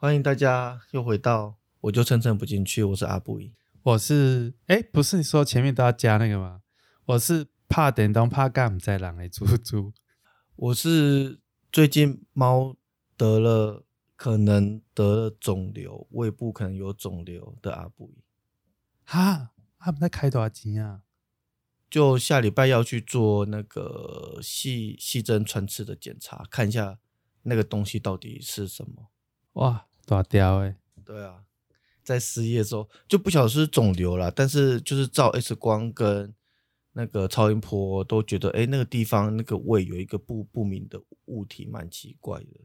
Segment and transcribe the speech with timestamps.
[0.00, 2.84] 欢迎大家又回到，我就蹭蹭不进去。
[2.84, 3.52] 我是阿布依，
[3.82, 6.62] 我是哎，不是你说前面都要加那个吗？
[7.04, 9.92] 我是怕电动怕干在狼的猪猪。
[10.54, 11.40] 我是
[11.72, 12.76] 最近猫
[13.16, 13.84] 得了，
[14.14, 18.22] 可能得了肿瘤，胃部可能有肿瘤的阿布依。
[19.02, 21.02] 哈，他们在开多少钱啊？
[21.90, 27.00] 就下礼拜要去做那个细细针穿刺的检查，看一下
[27.42, 29.10] 那个东西到底是什么。
[29.54, 30.74] 哇，大雕哎！
[31.04, 31.44] 对啊，
[32.02, 36.34] 在失业之后就不晓得是肿瘤了，但是就是照 X 光跟
[36.92, 42.60] 那个超音波都觉得，哎，那个地方那个胃有一个不不明的物体，蛮奇怪的。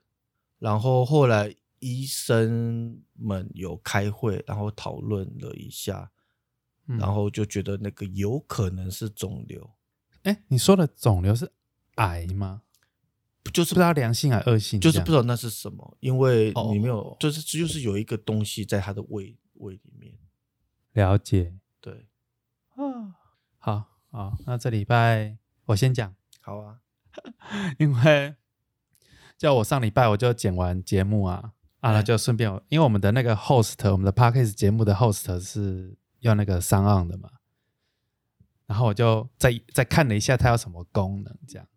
[0.57, 6.11] 然后后来医生们有开会，然后讨论了一下。
[6.85, 9.71] 然后就觉得那个有可能是肿瘤，
[10.23, 11.49] 哎，你说的肿瘤是
[11.95, 12.63] 癌吗？
[13.51, 20.13] 就是不知道良性还是恶性，就是不知道那是什么，因为你没有，就是就是有一个东西在他的胃胃里面。
[20.93, 22.07] 了解，对，
[22.75, 23.15] 啊，
[23.57, 26.79] 好好，那这礼拜我先讲，好啊，
[27.79, 28.35] 因为
[29.37, 35.97] 叫我上礼拜我就剪完节目啊，啊，那就顺便，因为我们的那个 host，我们的 podcast 节目的 host 是。
[36.23, 37.29] 要那个上岸的嘛，
[38.65, 41.67] 然后我就再再看了一下它有什么功能，这样，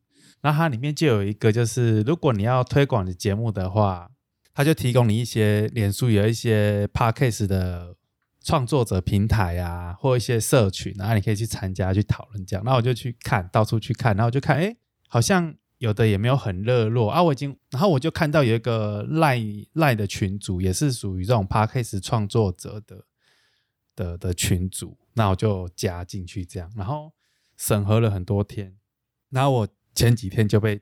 [0.46, 4.08] 然后它里面就有一个，就是如果你要推广你节目的话，
[4.54, 7.96] 它就提供你一些脸书有一些 podcast 的
[8.44, 12.64] 创作者平台啊，或一些社群，然后你可以去参加去讨论这样。
[12.64, 14.76] 那我就去看到处去看，然后我就看，哎，
[15.08, 17.20] 好像有的也没有很热络啊。
[17.20, 23.04] 我已经，然后我就看到有一个赖赖的群组，也是属于这种 podcast 创作者的。
[23.96, 27.14] 的的群组，那我就加进去，这样，然后
[27.56, 28.76] 审核了很多天，
[29.30, 30.80] 然后我前几天就被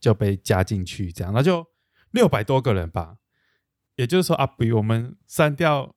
[0.00, 1.64] 就被加进去，这样，那就
[2.10, 3.18] 六百多个人吧，
[3.94, 5.94] 也就是说啊，比我们删掉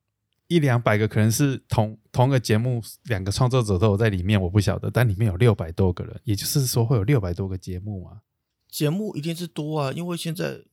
[0.48, 8.22] 一两百个，可能是同同个节目两个创作者都有在里面，我不晓得，但里面有六百多个人，也就是说会有六百多个节目嘛？
[8.70, 10.66] 节目一定是多啊，因为现在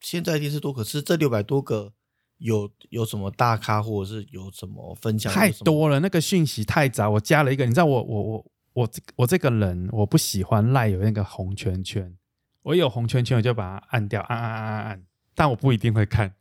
[0.00, 1.92] 现在一定是多，可是这六百多个。
[2.38, 5.32] 有有什么大咖，或者是有什么分享？
[5.32, 7.08] 太多了，那个讯息太杂。
[7.08, 12.16] 我加了一个，你知道，我我我我这我这个人，我不喜欢赖有那个红圈圈。
[12.62, 15.04] 我有红圈圈，我就把它按掉，按按按按按。
[15.34, 16.34] 但我不一定会看，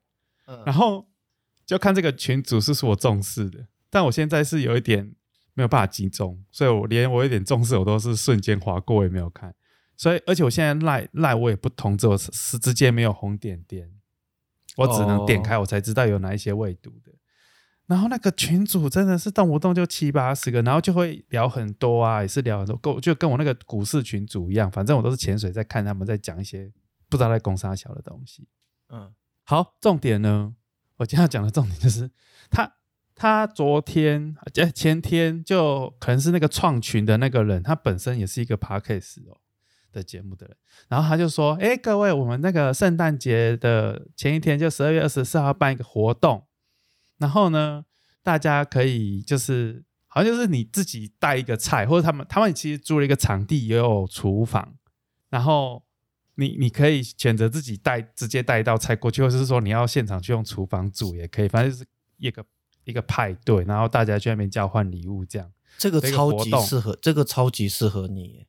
[0.65, 1.07] 然后
[1.65, 3.65] 就看这个群主是是我重视的。
[3.89, 5.15] 但我现在是有一点
[5.53, 9.53] 没有办法集中，所以我连我有点重视，我都是瞬间划过，也没有看。
[9.95, 13.91] 所以，而且我现在赖赖我也不通知，我是直接没有红点点。
[14.75, 17.12] 我只能点开，我才知道有哪一些未读的。
[17.87, 26.71] 然后那个群主真的是动不动就七八十个，然后就会聊很多啊，也是聊很多，跟就跟我那个股市群主一样，反正我都是潜水在看他们在讲一些
[27.09, 28.47] 不知道在攻啥小的东西。
[28.89, 29.13] 嗯，
[29.43, 30.53] 好，重点呢，
[30.97, 32.09] 我今天要讲的重点就是
[32.49, 32.73] 他
[33.15, 39.37] 他昨天前前天就可能是那个创群的那个人，他本身也是一个 parkes 哦。
[39.91, 40.57] 的节目的人，
[40.87, 46.43] 然后他就说：“哎，各位，我们那个圣诞节的前一天，就十二月二十四号办一个活动，
[47.17, 47.85] 然后呢，
[48.21, 54.75] 大家可以就是好像就是你自己带一个菜，或者他们他们其实租了一个场地，也有厨房，
[55.29, 55.83] 然后
[56.35, 61.85] 你你可以选择自己带，直接带一道菜过去，或者是说你要现场去用厨房煮也可以，反正就是
[62.17, 62.45] 一个
[62.83, 68.45] 一个派对，然后大家去那边交换礼物，这样这个超级适合，这个超级适合你。”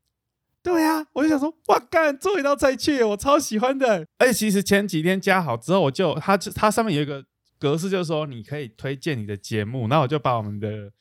[0.64, 4.06] 对呀，我就想说，哇干，做一道菜去，我超喜欢的。
[4.16, 7.22] 而且其实前几天加好之后，我就它它上面有一个
[7.64, 10.92] 格式，就是说你可以推荐你的节目，那我就把我们的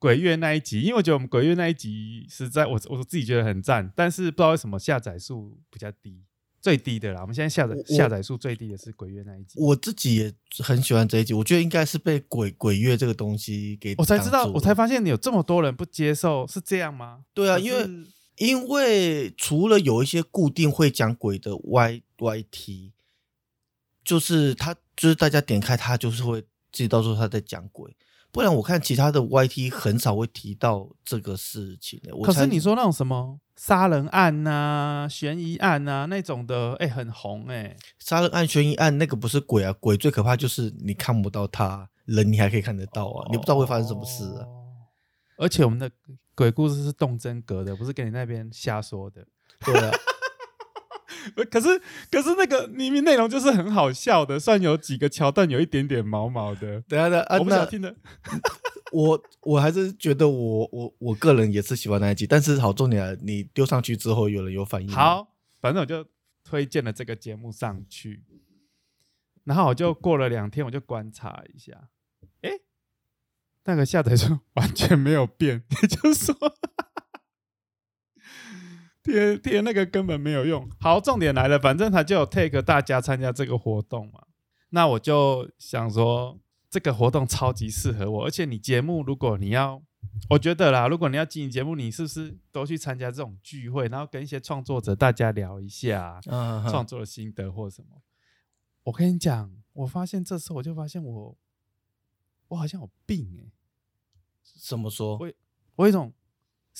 [0.00, 6.24] 鬼月那一集，因为我觉得我们鬼月那一集实在我我自己觉得很赞，但是不知道为什么下载数比较低，
[6.60, 7.20] 最低的啦。
[7.20, 9.60] 我们现在下载下载数最低的是鬼月那一集。
[9.60, 17.24] 我自己也很喜欢这一集，我觉得应该是被鬼鬼月这个东西给我才知道，我才发现你有这么多人不接受，是这样吗？
[17.32, 17.88] 对啊，因为。
[18.36, 22.94] 因为除了有一些固定会讲鬼的 Y Y T，
[24.02, 27.96] 就是他就是大家点开它就是会知道说他在讲鬼，
[28.30, 32.14] 不然我看其他的 Y T 很少会提到这个事情的。
[32.22, 37.74] 可是你说那种什么杀人案呐、悬疑案呐那种的，哎，很红哎。
[37.98, 44.44] 杀人案、悬疑案那个不是鬼啊，鬼最可怕就是你看不到他，人你还可以看得到啊，你不知道会发生什么事啊。
[45.38, 45.90] 而且我们的。
[46.32, 49.22] 鬼故事是动真格的，不是给你那边瞎说的。
[49.62, 49.90] 对啊，
[51.50, 51.68] 可是
[52.10, 56.80] 可是那个明明内容就是很好笑的，算有几个桥段有一点点毛毛的。
[56.82, 57.94] 等下等，我不想听的。
[58.92, 64.88] 我我还是觉得我我我个人也是喜欢那一集，但是好重点，你丢上去之后有人有反应。
[64.88, 66.04] 好，反正我就
[66.42, 68.24] 推荐了这个节目上去。
[69.44, 71.88] 然后我就过了两天，我就观察一下，
[72.42, 72.50] 哎，
[73.64, 76.34] 那个下载数完全没有变，也就是说，
[79.02, 80.68] 贴贴那个根本没有用。
[80.80, 84.26] 好，重点来了，反正他就有 take 大家参加这个活动嘛，
[84.70, 86.38] 那我就想说，
[86.68, 89.82] 这个活动超级适合我，而且你节目如果你要，
[90.28, 98.02] 我觉得啦，如果你要经营节目，你是不是都去参加这种聚会，然后跟一些创作者大家聊一下嗯，创作的心得或什么？
[98.84, 101.36] 我跟你讲，我发现这次我就发现我，
[102.48, 103.52] 我好像有病哎、
[104.66, 105.18] 怎么说？
[105.18, 105.32] 我
[105.76, 106.12] 我有一种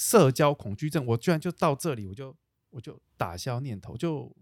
[0.00, 2.34] 社交恐惧症，我居然就到这里，我就
[2.70, 4.34] 我就打消念头，就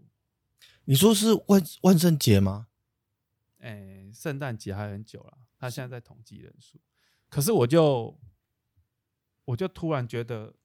[0.85, 2.67] 你说是万万圣节吗？
[3.57, 6.79] 哎，圣诞节还很久了，他现在在统计人数，
[7.27, 8.17] 可是我就
[9.43, 10.55] 我就突然觉得，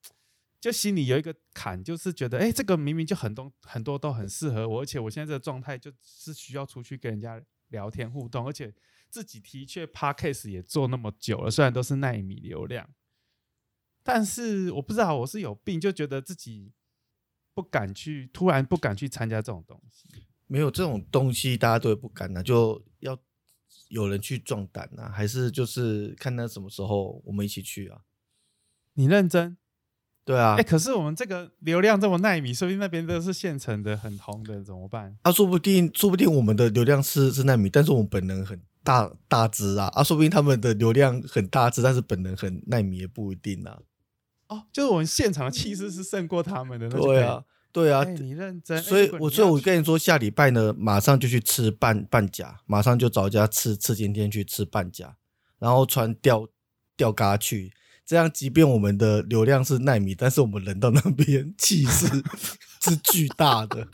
[0.61, 8.73] 就心里有一个坎，就是觉得，哎，这个明明就很多很多都很适合我，而且我现在这个状态就是需要出去跟人家聊天互动，而且
[9.11, 12.88] 自己的确 podcast 也做那么久了，虽然都是奈米流量，
[14.04, 16.70] 但是我不知道我是有病，就觉得自己
[17.54, 20.06] 不敢去，突然不敢去参加这种东西。
[20.46, 23.18] 没有这种东西，大家都会不敢呐、就要
[23.88, 28.02] 有人去壮胆呐、还是就是看他什么时候我们一起去啊？
[28.92, 29.56] 你认真？
[30.26, 35.16] 对啊哎、，可是我们这个流量这么耐米，说不定那边都是现成的、很红的，怎么办？
[35.22, 43.80] 啊，说不定说不定我们的流量是是耐米，但是我们本人很大大只啊，啊，说不定他们的流量很大只，但是本人很耐米也不一定啊。
[44.49, 48.76] 哦，就是我们现场的气势是胜过他们的，那对啊，，对啊，哎、你认真。
[48.79, 55.17] 哎所以我所以我跟你说，下礼拜呢，马上就去吃半半甲，马上就找一家吃吃今天去吃半甲，
[55.58, 56.46] 然后穿吊
[56.96, 57.73] 吊嘎去，
[58.05, 62.06] 这样即便我们的流量是奈米，但是我们人到那边 气势
[62.81, 63.88] 是巨大的。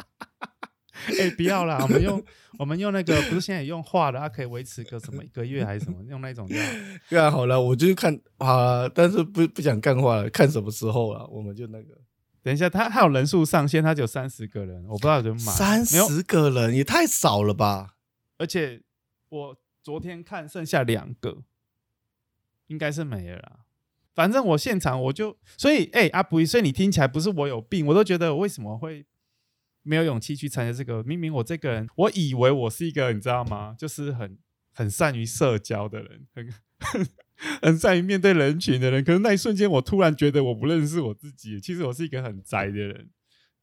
[1.20, 2.22] 哎、不要啦，我们用
[2.58, 6.62] 我们用那个不是现在也用画的，它可以维持个什么一个月还是什么，用那种就好。
[7.08, 11.98] 对啊，好了，我就看啊，但是不不想干话了，看什么时候了，我们就那个
[12.42, 15.54] 等一下，他他有人数上限，他只有三十个人，我不知道有没有满。
[15.54, 17.96] 三十个人也太少了吧？
[18.38, 18.82] 而且
[19.28, 21.42] 我昨天看剩下两个，
[22.66, 23.60] 应该是没了啦。
[24.14, 29.06] 反正我现场我就，所以哎、阿布，所以你听起来不是我有病，我都觉得我为什么会
[29.82, 31.02] 没有勇气去参加这个？
[31.04, 33.74] 明明我这个人，我以为我是一个你知道吗？
[33.78, 34.38] 就是很
[34.72, 37.06] 很善于社交的人，很很
[37.62, 39.02] 很善于面对人群的人。
[39.02, 43.10] 可是那一瞬间，我突然觉得我不认识我自己，其实我是一个很宅的人。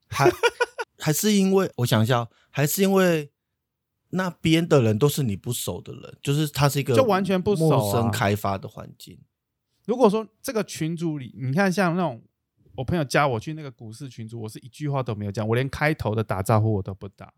[0.09, 0.31] 还
[0.99, 3.29] 还是因为我想一下哦，还是因为
[4.11, 9.19] 那边的人都是你不熟的人，就是他是一个就完全不熟生开发的环境。
[9.85, 12.23] 如果说这个群组里，你看像那种
[12.77, 17.33] 我朋友加我去那个股市群组，我是一句话都没有讲，我连开头的打招呼我都不打。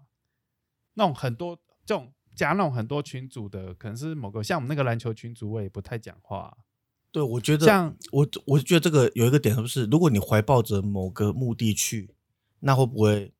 [0.95, 6.57] 那种很多这种加那种很多群组的，可能是某个像我们那个篮球群组，我也不太讲话。
[7.09, 12.13] 对，我觉得像我我觉得这个有一个点，就是如果你怀抱着某个目的去，
[12.59, 13.33] 那会不会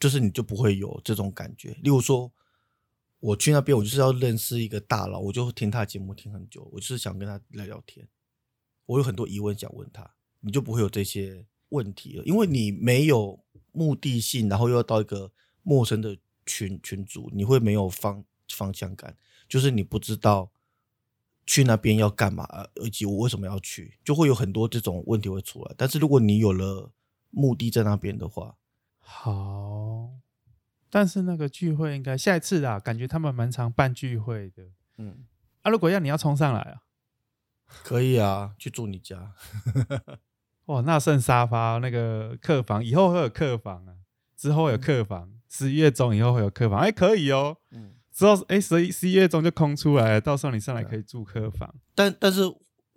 [0.00, 1.70] 就是你就不会有这种感觉？
[1.74, 2.32] 例如说，
[3.20, 8.08] 我去那边，我就是要认识一个大佬，我就听他的节目听很久，我就是想跟他聊聊天，
[8.86, 13.38] 我有很多疑问想问他，你就不会有这些问题了，因为你没有
[13.72, 15.30] 目的性，然后又要到一个
[15.62, 19.16] 陌生的群群组，你会没有方方向感，
[19.48, 20.50] 就是你不知道
[21.44, 25.74] 去那边要干嘛，呃以及我为什么要去，就会有很多这种问题会出来。
[25.76, 26.92] 但是如果你有了
[27.30, 28.56] 目的在那边的话，
[28.98, 30.10] 好，
[30.88, 34.64] 但是那个聚会应该下一次啦，感觉他们蛮常办聚会的。
[34.98, 35.26] 嗯，
[35.62, 36.82] 啊，如果要你要冲上来啊，
[37.82, 39.32] 可以啊，去住你家。
[40.66, 43.94] 哇，那剩沙发那个客房，以后会有客房啊，
[44.36, 47.56] 之后会有客房，十一月中以后会有客房，哎、可以哦。
[47.70, 51.72] 嗯，之后哎，十一十一月中就空出来了，到时候你上来可以住客房。
[51.94, 52.42] 但但是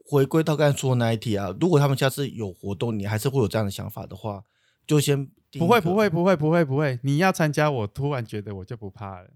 [0.06, 4.44] 回归到刚才说的那一题啊，如果他们下次有活动，你还是会有这样的想法的话，
[4.88, 9.30] 就先不会不会不会不会不会，你要参加，我突然觉得我就不怕了。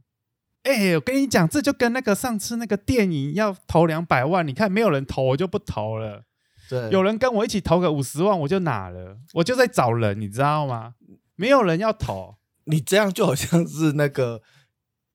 [0.63, 6.23] 哎、我跟你讲，这就跟那个上次那个电影要投两百万，你看没有人投，我就不投了。
[6.69, 10.93] 对有人跟我一起投个五十万，我就拿了，我就在找人，你知道吗？
[11.35, 14.41] 没有人要投，你这样就好像是那个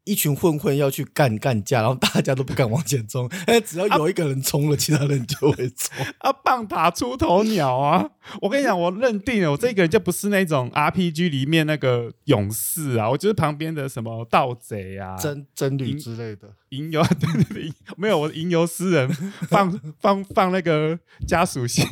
[0.08, 5.94] 一群混混要去干干架，然后大家都不敢往前冲， 哎，只要有一个人冲了，其他人就会冲。
[6.20, 8.10] 啊，棒打出头鸟啊！
[8.40, 19.08] 我跟你讲，我认定了，我这个人就不是那种 RPG 里面那个勇士啊，我就是旁边的什么盗贼啊，真真女之类的，吟游， 对对对，没有我吟游诗人
[19.48, 21.86] 放放放那个家属信，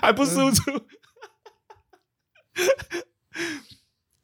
[0.00, 0.62] 还不输出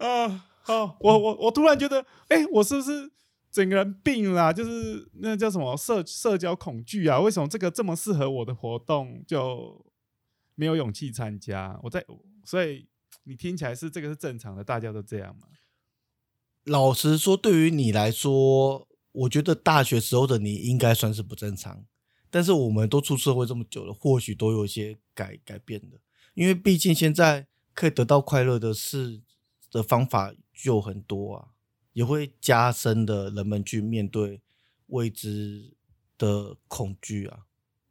[0.01, 0.47] 啊！
[0.63, 3.11] 好，我我我突然觉得，哎，我是不是
[3.51, 4.53] 整个人病了？
[4.53, 7.19] 就是那叫什么社社交恐惧啊？
[7.21, 9.85] 为什么这个这么适合我的活动就
[10.55, 11.79] 没有勇气参加？
[11.83, 12.05] 我在，
[12.45, 12.87] 所以
[13.25, 15.49] 你听起来是这个是正常的，大家都这样吗？
[16.65, 21.85] 老实说，对于你来说，我觉得大学时候的你应该算是不正常。
[22.31, 25.99] 但是我们都出社会这么久了，或许都有一些改改变的。
[26.35, 29.21] 因为毕竟现在可以得到快乐的事
[29.71, 31.49] 的方法就很多啊，
[31.93, 34.43] 也会加深的人们去面对
[34.87, 35.77] 未知
[36.19, 37.47] 的恐惧啊。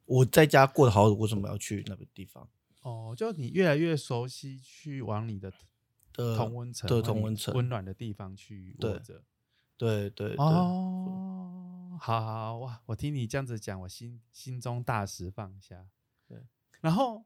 [0.06, 2.50] 我在家过得好，为什么要去那个地方？
[2.82, 5.52] 哦，就你越来越熟悉，去往你的。
[6.12, 9.24] 的同温层的同温层温暖的地方去对着，
[9.78, 12.82] 对对哦，好好哇！
[12.88, 15.86] 我听你这样子讲，我心心中大石放下。
[16.28, 16.40] 对，
[16.82, 17.24] 然后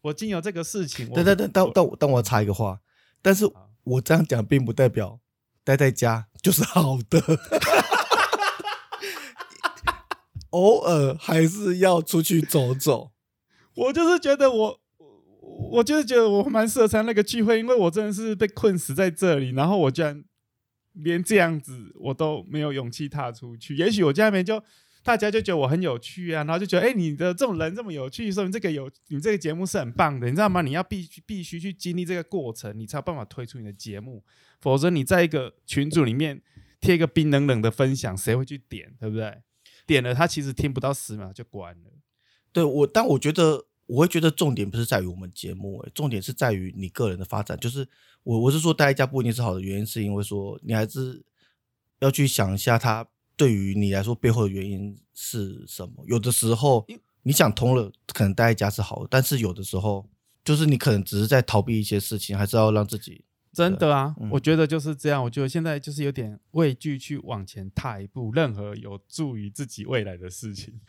[0.00, 2.80] 我经由这个事情，等等等，但但但我插一个话，
[3.20, 3.44] 但是
[3.84, 5.20] 我这样讲并不代表
[5.64, 7.20] 待在家就是好的，
[10.50, 13.12] 偶尔还是要出去走走。
[13.74, 14.78] 我就是觉得我。
[15.70, 20.24] 我就是觉得我蛮适合参加那个聚会，因为我真的是被困死在这里，然后我居然
[20.92, 23.76] 连这样子我都没有勇气踏出去。
[23.76, 24.62] 也许我家里面就
[25.02, 30.62] 大家就觉得我很有趣啊，然后就觉得哎，你的这种人这么有趣，说明这个有你这个节目是很棒的，你知道吗？
[30.62, 34.24] 你要必须必须去经历这个过程，你才有办法推出你的节目，
[34.60, 36.40] 否则你在一个群组里面
[36.80, 38.94] 贴一个冰冷冷的分享，谁会去点？
[39.00, 39.42] 对不对？
[39.86, 41.90] 点了他其实听不到十秒就关了。
[42.52, 43.66] 对我，但我觉得。
[43.86, 47.58] 我会觉得重点不是在于我们节目，重点是在于你个人的发展。
[47.58, 47.86] 就是
[48.22, 51.22] 我我是说待在家不一定是好的原因，是因为说你还是
[51.98, 56.04] 要去想一下，他对于你来说背后的原因是什么。
[56.06, 56.86] 有的时候
[57.22, 60.08] 你想通了，可能待在家是好的，但是有的时候
[60.44, 64.14] 就是你可能只是在逃避一些事情，还是要让自己真的啊。
[64.30, 65.22] 我觉得就是这样。
[65.22, 70.80] 我觉得现在就是有点畏惧去往前踏一步，任何有助于自己未来的事情。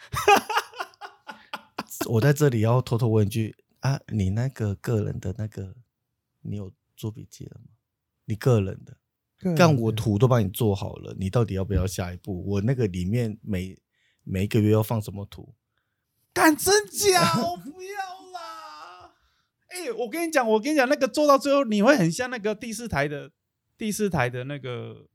[2.07, 5.75] 我在这里要偷偷问一句啊，你那个个人的那个，
[6.41, 7.67] 你有做笔记了吗？
[8.25, 8.97] 你个人的，
[9.55, 12.43] 但我图都帮你做好了，你到底要不要下一步？
[12.45, 13.77] 我那个里面每
[14.23, 15.53] 每一个月要放什么图？
[16.33, 17.41] 敢真假？
[17.41, 19.13] 我不要啦！
[19.69, 23.31] 哎，我跟你讲，我跟你讲，那个做到最后，你会很像那个第四台的
[23.77, 25.07] 第四台的那个，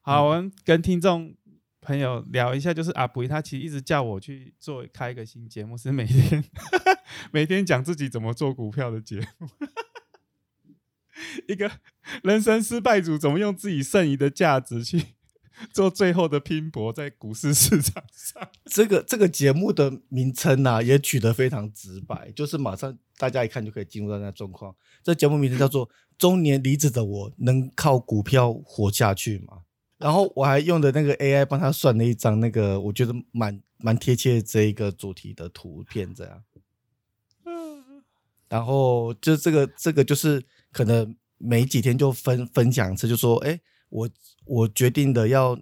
[0.00, 1.34] 好，我们跟听众。
[1.80, 6.44] 朋友聊一下，就是阿布他其实一直叫我去做开一个新节目，是每天
[7.32, 9.48] 每天讲自己怎么做股票的节目，
[11.46, 11.70] 一个
[12.22, 15.02] 人生失败组怎么用自己剩余的价值去
[15.72, 18.48] 做最后的拼搏，在股市市场上。
[18.64, 24.74] 这个这个节目的名称呢，也取得非常直白，就是马上大家一看就可以进入到那状况。
[25.02, 29.46] 这节目名称叫做《中年离职的我能靠股票活下去吗》。
[29.98, 36.44] 然后我还用的那个 AI 帮他算了一张那个我觉得蛮蛮贴切这一个主题的图片，这样。
[38.48, 40.40] 然后就这个这个就是
[40.72, 44.08] 可能每几天就分分享一次，就说哎，我
[44.44, 45.58] 我决定的要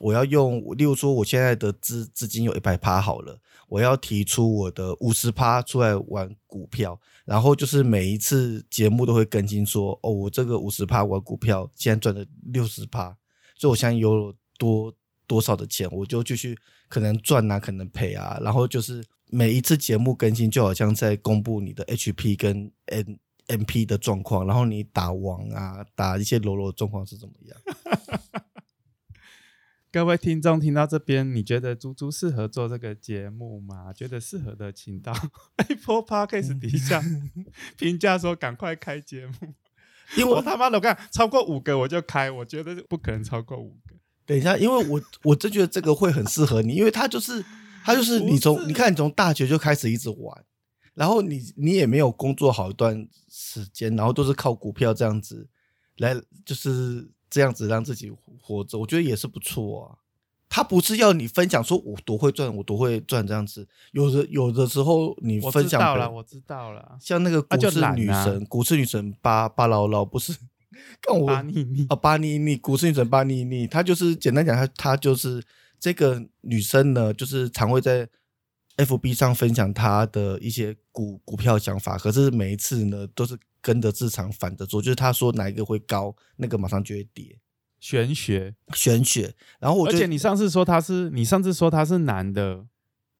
[0.00, 13.16] 我要用，例如说我现在的资资金有一百趴好了，我要提出我的五十趴出来玩股票，然后就是每一次节目都会更新说哦，我这个五十趴玩股票现在赚了六十趴。
[13.58, 14.94] 就我现在有多
[15.26, 16.56] 多少的钱，我就继续
[16.88, 18.38] 可能赚啊，可能赔啊。
[18.40, 23.18] 然后就是每一次节目更新，就好像在公布你的 HP 跟 N
[23.58, 27.58] MP 的状况，然后你打王啊，打一些罗罗的状况是怎么样？
[29.92, 33.92] 各位听众听到这边，你觉得猪猪适合做这个节目吗？
[33.92, 35.12] 觉得适合的，请到
[35.58, 37.02] Apple Podcast 底下
[37.76, 39.54] 评价说赶快开节目。
[40.16, 43.96] 因为我他妈的，我看超过五个我就开，我觉得不可能超过五个。
[44.26, 47.44] 等一下，因为我我真觉得这个会很适合你，因为他就是
[47.84, 50.44] 他就是你从你看你从大学就开始一直玩，
[50.94, 55.48] 然后你你也没有工作好一段时间，然后都是靠股票这样子
[55.98, 59.98] 来就是这样子让自己活着，我觉得也是不错啊。
[60.52, 63.68] 他不是要你分享说我多会赚，我多会赚这样子。
[63.92, 66.98] 有的有的时候你分享，我知道了，我知道了。
[67.00, 70.36] 像那个股市女神，股市女神巴巴劳劳不是？
[71.02, 75.40] 看我巴妮妮啊，巴妮妮，股市女神巴妮妮，她就是简单讲，她她就是
[75.78, 78.08] 这个女生呢，就是常会在
[78.76, 87.38] FB 上分享他的一些股股票想法，可是每一次呢都是跟着市场反着做，就是他说哪一个会高，那个马上就会跌。
[87.78, 89.34] 玄学，玄学。
[89.58, 92.66] 然后我，而且你上次说他是，你上次说他是男的，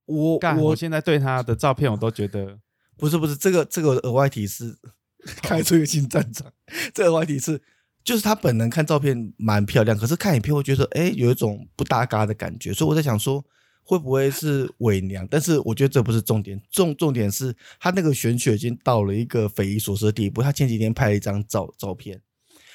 [0.04, 2.59] 我我现在对他的照片我都觉得
[2.99, 4.78] 不是不是这个这个额外提示，
[5.42, 6.52] 开出一个新战场。
[6.92, 7.62] 这额外提示，
[8.04, 12.73] 就是他本人看照片蛮漂亮，可是看影片会觉得，哎，有一种不搭嘎的感觉。
[12.73, 13.42] 所以我在想说，
[13.90, 15.26] 会不会是伪娘？
[15.28, 20.40] 但是我觉得这不是重点，重重点是他那个选曲已经到了一个匪夷所思的地步。
[20.40, 22.20] 他前几天拍了一张照照片，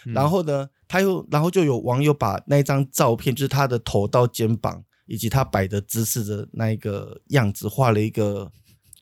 [0.03, 8.51] 然后呢，他又然后就有网友把那一张照片，就是他的头到肩膀以及他摆的姿势的那一个样子，画了一个。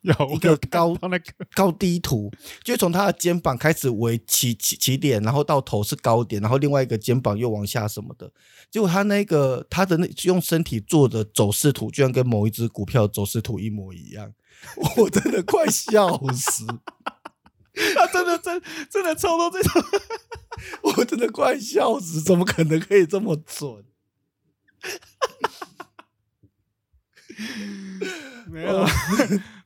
[0.04, 2.32] 有一个高 那个高低图，
[2.64, 8.32] 就从他的肩膀开始为起起起点，然后到头是高点，然后另外一个肩膀又往下什么的。
[8.70, 14.34] 结果他那个他的那用身体做的走势图，居然跟某一只股票走势图一模一样，
[14.98, 16.66] 我真的快笑死！
[17.96, 19.82] 他真的真真的抽到这种，
[20.84, 22.22] 我真的快笑死！
[22.22, 23.86] 怎么可能可以这么准？
[28.48, 28.86] 没有。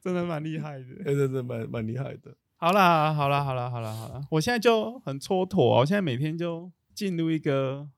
[0.08, 2.34] 真的蛮厉害的，真的蛮蛮厉害的。
[2.56, 7.90] 好啦，好啦，好啦，好啦，好啦，我现在就很蹉跎，我现在每天就进入一个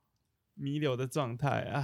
[0.56, 1.62] 弥留的状态。
[1.72, 1.84] 唉，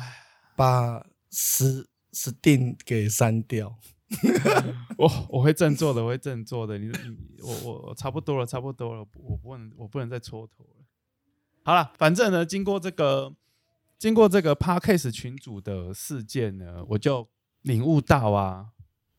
[0.55, 3.77] 把死死定给删掉。
[4.97, 6.77] 我我会振作的，我会振作的。
[6.77, 6.93] 你你
[7.41, 10.85] 我我差不多了，差不多了，我不能我不能再蹉跎了。
[11.63, 13.33] 好了，反正呢，经过这个
[13.97, 17.29] 经过这个 Parkcase 群组的事件呢，我就
[17.61, 18.71] 领悟到啊。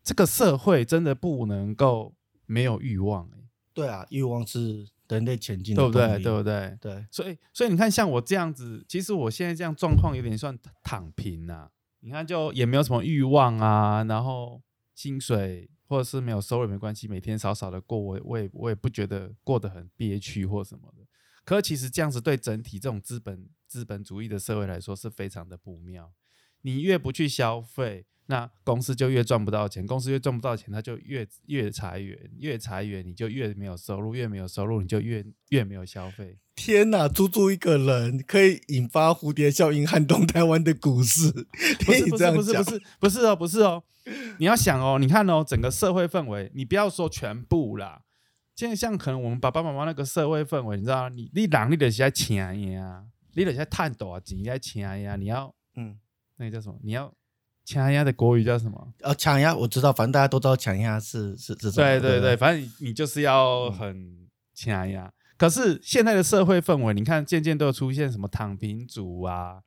[0.06, 2.14] 这个社会真的不能够
[2.46, 6.22] 没有欲望哎，对啊，欲望是人类前进的，对不对？
[6.22, 6.78] 对不对？
[6.80, 11.68] 对，所以所以你看，像我这样子，其实我现在这样状况有点算躺平呐。
[11.98, 14.62] 你看，就也没有什么欲望啊，然后
[14.94, 21.04] 薪水或者是没有收入没关系，每天少少的过，我我也我也不觉得过得很憋屈或什么的。
[21.44, 26.12] 可其实这样子对整体这种资本资本主义的社会来说是非常的不妙。
[26.66, 28.04] 你越不去消费。
[28.28, 36.36] 那公司就越赚不到钱，公司越赚不到钱，他就越越裁员，越裁员你就越没有收入，越没有收入你就越越没有消费。
[36.56, 41.30] 天哪，猪猪一个人可以引发蝴蝶效应，撼动台湾的股市？
[41.84, 43.84] 不是不是不是不是不是哦不是哦，
[44.40, 48.02] 你要想哦，你看哦，整个社会氛围，你不要说全部啦，
[48.56, 55.96] 现在像可能我们爸爸妈妈那个社会氛围，你知道你你人你得在请呀，你得在探多少钱在请呀，你要嗯，
[56.36, 56.78] 那个叫什么？
[56.82, 57.12] 你要。
[57.68, 58.94] 抢鸭的国语叫什么？
[59.00, 61.72] 呃，抢鸭我知道，反正大家都知道抢鸭是是是。
[61.72, 65.12] 对对对，反正你就是要很抢鸭。
[65.36, 69.62] 可是现在的社会氛围，你看渐渐都有出现什么躺平族啊，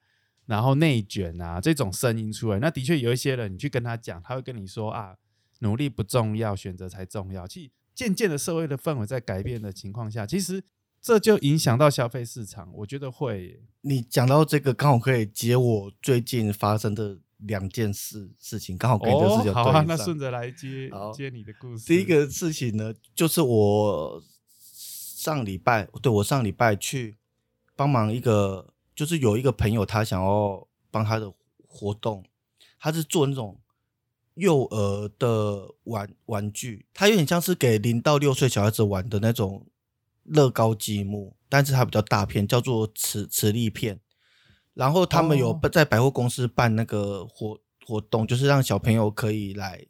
[0.45, 2.59] 然后内卷啊这种声音出来。
[2.59, 5.17] 那的确有一些人，你去跟他讲，他会跟你说啊，
[5.59, 7.45] 努力不重要，选择才重要。
[7.45, 10.63] 其实渐渐的社会的氛围在改变的情况下，其实
[11.01, 12.69] 这就影响到消费市场。
[12.73, 13.61] 我觉得会。
[13.81, 17.19] 你讲到这个，刚好可以接我最近发生的。
[17.43, 21.85] 两件事事情刚好跟这个事情对好，那顺着来接接你的故事。
[21.85, 24.21] 第一个事情呢，就是我
[24.57, 27.15] 上礼拜，对我上礼拜去
[27.77, 31.31] 帮忙一个，就是有一个朋友，他想要帮他的
[31.65, 32.25] 活动，
[32.77, 33.57] 他是做那种
[34.33, 39.65] 幼儿的玩玩具，他有点像是给零到六岁小孩子玩的那种
[40.29, 43.99] 乐高积木，但是它比较大片，叫做磁磁力片。
[44.73, 49.85] 然后他们有在百货公司办那个活活动，就是让小朋友可以来，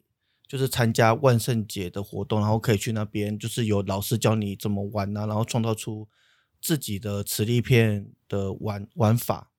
[0.48, 6.08] 就是参加万圣节的活动，然后可以去那边，就是有老师教你怎么玩啊，然后创造出
[6.60, 9.50] 自己的磁力片的玩玩法，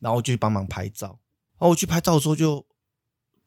[0.00, 1.18] 然后就去帮忙拍照。
[1.58, 2.66] 然后我去拍照的时候，就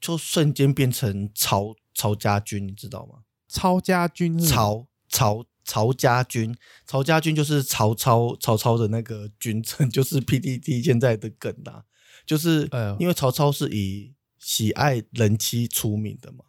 [0.01, 3.19] 就瞬间变成曹曹家军，你知道吗？
[3.47, 5.45] 曹家军，曹曹。
[5.71, 6.53] 曹家军，
[6.85, 11.85] 曹家军就是曹操，曹操的那个军称， 就是 PDD 现在的梗啊，
[12.25, 16.43] 就是因为曹操是以喜爱人妻出名的嘛，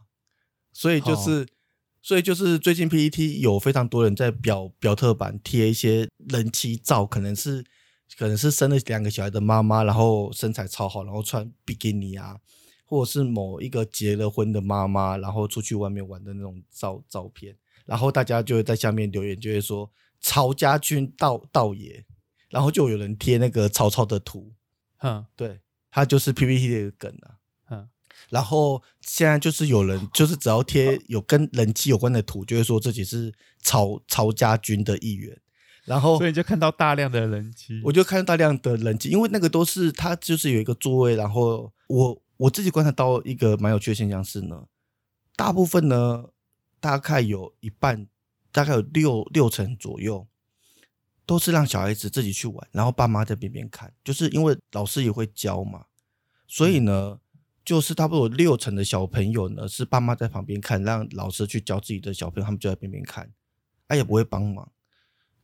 [0.73, 1.47] 所以就是，
[2.03, 7.65] 所以就是最近 PPT 有非常多人在表表特版贴一些人妻照，可能是
[8.19, 12.39] 可能是生了两个小孩的妈妈，然后身材超好，然后穿比基尼啊，
[12.85, 17.57] 或者是某一个结了婚的妈妈，然后出去外面玩的那种照照片。
[17.85, 19.91] 然后大家就会在下面留言，就会说
[20.21, 22.05] 曹家军道道爷，
[22.49, 24.53] 然后就有人贴那个曹操的图，
[24.99, 27.37] 嗯，对，他就是 PPT 的一个梗啊，
[27.71, 27.89] 嗯，
[28.31, 35.37] 然后现在就是有人就是只要贴有跟人气有关的图，就会说自己是曹曹家军的一员，
[35.85, 44.67] 然后所以就看到大量的人机，我就看到大量的人机，因为那个都是他就是有一个座位，然后我我自己观察到一个蛮有趣的现象是呢，
[45.35, 46.27] 大部分呢。
[46.83, 48.09] 大概有一半，
[48.51, 50.27] 大概有六六成左右，
[51.25, 55.87] 都是让小孩子自己去玩，然后爸妈在边边看，就是因为老师也会教嘛，
[56.49, 57.21] 所以呢，
[57.65, 63.33] 就是差不多六成的小朋友呢是爸妈在旁边看，让老师去教自己的小朋友，他们就在边边看，
[63.87, 64.73] 他也不会帮忙。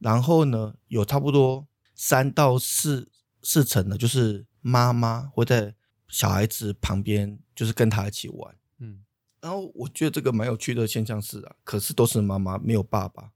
[0.01, 3.09] 然后呢，有差不多三到四
[3.43, 5.77] 四成的，就是妈妈会在
[6.09, 8.57] 小孩子旁边，就是跟他一起玩。
[8.79, 9.05] 嗯
[9.41, 13.33] 然后我觉得这个蛮有趣的现象是啊，可是都是妈妈没有爸爸。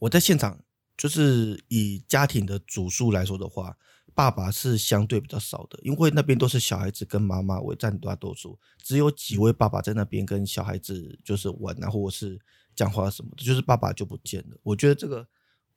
[0.00, 0.58] 我在现场
[0.96, 3.76] 就是以家庭的组数来说的话，
[4.14, 12.38] 爸爸是相对比较少的，因为那边都是小孩子跟妈妈为占大多数，只有几位爸爸在那边跟小孩子就是玩啊，或者是
[12.74, 14.56] 讲话什么的，就是爸爸就不见了。
[14.62, 15.26] 我觉得这个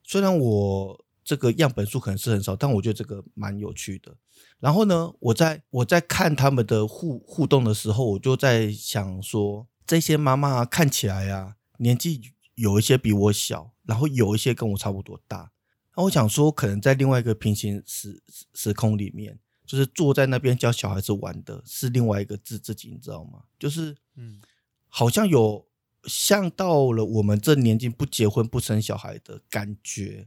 [0.02, 4.16] 虽然我这个样本数可能是很少，但我觉得这个蛮有趣的。
[4.60, 15.52] 然后呢，我在我在看他们的互互动的时候，我就在想说，这些妈妈看起来啊，年纪有一些比我小，然后有一些跟我差不多大。
[15.94, 23.42] 那我想说，可能在另外一个平行时时时空里面，就是坐在那边教小孩子玩的是另外一个自自己，你知道吗？
[23.58, 24.40] 就是嗯
[24.88, 25.66] 好像有
[26.04, 30.26] 像到了我们这年纪不结婚不生小孩的感觉，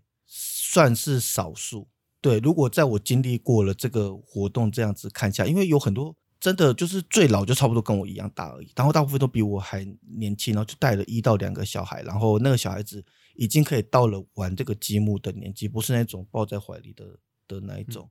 [0.71, 1.89] 算是少数。
[2.21, 9.85] 对，如果在我经历过了这个活动这样子看下，因为有很多真的就是最老就差不多跟我一样大而已，然后大部分都比我还
[10.17, 13.03] 年轻，然后就带了一到两个小孩，然后那个小孩子
[13.35, 17.05] 已经可以到了玩这个积木的年纪，不是那种抱在怀里的
[17.49, 18.09] 的那一种。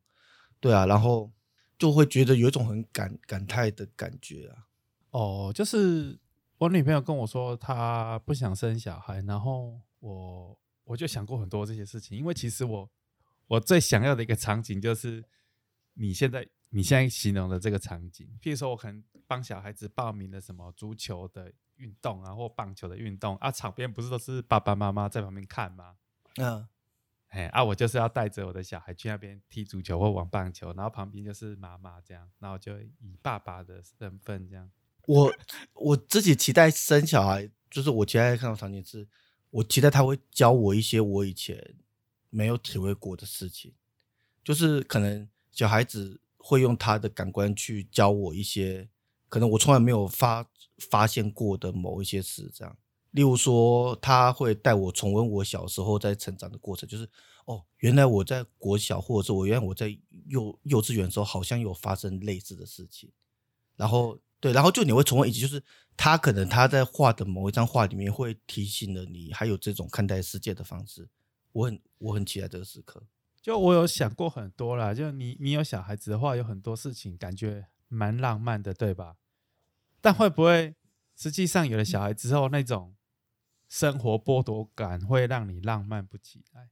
[0.60, 1.32] 对啊，然后
[1.78, 4.66] 就会觉得有一种很感感慨的感觉啊。
[5.12, 6.18] 哦，就是
[6.58, 10.58] 我女朋友跟我说她不想生小孩，然后我
[10.90, 12.90] 我就想过很多这些事情，因为其实我
[13.46, 15.24] 我最想要的一个场景就是
[15.94, 25.94] 你现在你现在形容的这个场景，譬如说我可能帮小孩子报名了什么足球的运动啊，或棒球的运动啊，场边不是都是爸爸妈妈在旁边看吗？
[26.38, 26.66] 嗯，
[27.28, 34.68] 哎啊，我就是要带着我的小孩去那边踢足球或玩棒球，然后旁边就是妈妈这样，然后就以爸爸的身份这样。
[35.06, 35.32] 我
[35.74, 39.08] 我自己期待生小孩，就是我期待看到场景是，
[39.50, 41.74] 我期待他会教我一些我以前
[42.30, 43.74] 没有体会过的事情，
[44.44, 48.88] 就是可能小孩子会用他的感官去教我一些
[49.28, 52.76] 可能我从来没有发发现过的某一些事，这样。
[53.12, 57.08] 例如说，他会带我重温我小时候在成长的过程，就是
[57.44, 59.88] 哦，原来我在国小，或者是我原来我在
[60.26, 63.10] 幼幼稚园的时候，好像有发生类似的事情。
[63.74, 65.62] 然后对，然后就你会重温，以及就是
[65.96, 71.08] 他可能他在画的某一张画里面会提醒了你，还有这种看待世界的方式。
[71.52, 73.02] 我很我很期待这个时刻。
[73.42, 79.16] 就我有想过很多啦，就你你有小孩子的话，有很多事情感觉蛮浪漫的，对吧？
[80.00, 80.74] 但会不会
[81.16, 82.94] 实际上有了小孩之后，那种
[83.68, 86.70] 生活剥夺感会让你浪漫不起来？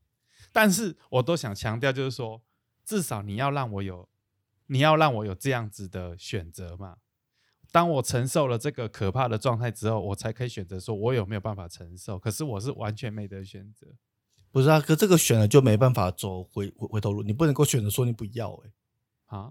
[0.52, 2.42] 但是我都想强调，就是说，
[2.84, 4.08] 至少你要让我有，
[4.68, 6.98] 你要让我有这样子的选择嘛。
[7.70, 12.18] 当我承受了这个可怕的状态之后，我才可以选择说我有没有办法承受。
[12.18, 13.86] 可是我是完全没得选择。
[14.50, 18.72] 不是啊，可这个选了就没办法走回回回头路，你不能够选择说你不要、欸，
[19.26, 19.50] 啊，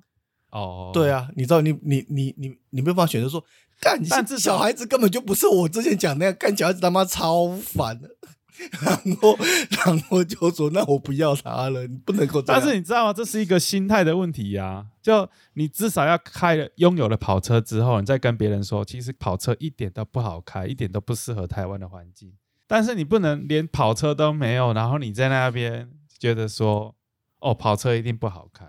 [0.49, 3.45] 哦，对啊，你知道你你你你你没办法选择说，
[3.79, 8.09] 干，但至少小孩子根本就不是我之前讲那样，干小孩子他妈超烦的，
[8.81, 9.37] 然后
[9.85, 12.41] 然后就说那我不要他了，你不能够。
[12.41, 13.13] 但是你知道吗？
[13.13, 22.33] 这是一个心态的问题呀、就你至少要开了拥有了跑车之后，你再跟别人说，其实跑车一点都不好开，一点都不适合台湾的环境。
[22.67, 25.89] 但是你不能连跑车都没有，然后你在那边
[26.19, 26.95] 觉得说，
[27.39, 28.67] 哦，跑车一定不好开，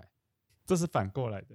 [0.65, 1.47] 这是反过来的。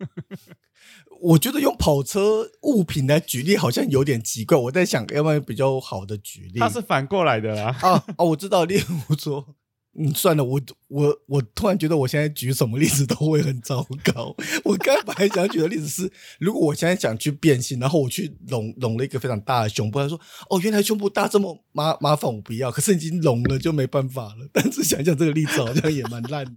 [1.20, 6.58] 我觉得用跑车物品来举例好像有点奇怪，我在想要不要比较好的举例。
[6.58, 7.76] 它是反过来的啦。
[7.82, 9.54] 啊啊，我知道，例如说，
[9.98, 14.34] 嗯，算了，我我我突然觉得我现在举什么例子都会很糟糕。
[14.64, 22.70] 我刚才本来想举的例子是，如果我现在想去变性，然后我去隆隆了一个非常大的胸部，他说，哦，原来胸部大这么麻麻烦，我不要。
[22.70, 24.48] 可是已经隆了就没办法了。
[24.54, 26.52] 但是想想这个例子好像也蛮烂的，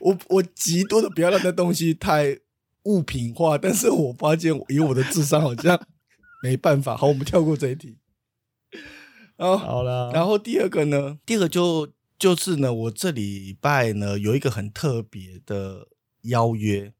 [0.00, 2.38] 我我极多的不要让那东西太
[2.84, 5.80] 物品化，但是我发现以我的智商好像
[6.42, 6.96] 没办法。
[6.96, 7.98] 好，我们跳过这一题。
[9.36, 15.88] 然后好了，然后第二个呢，第二个就就是呢，我这礼拜呢有一个很特别的
[16.22, 16.92] 邀约，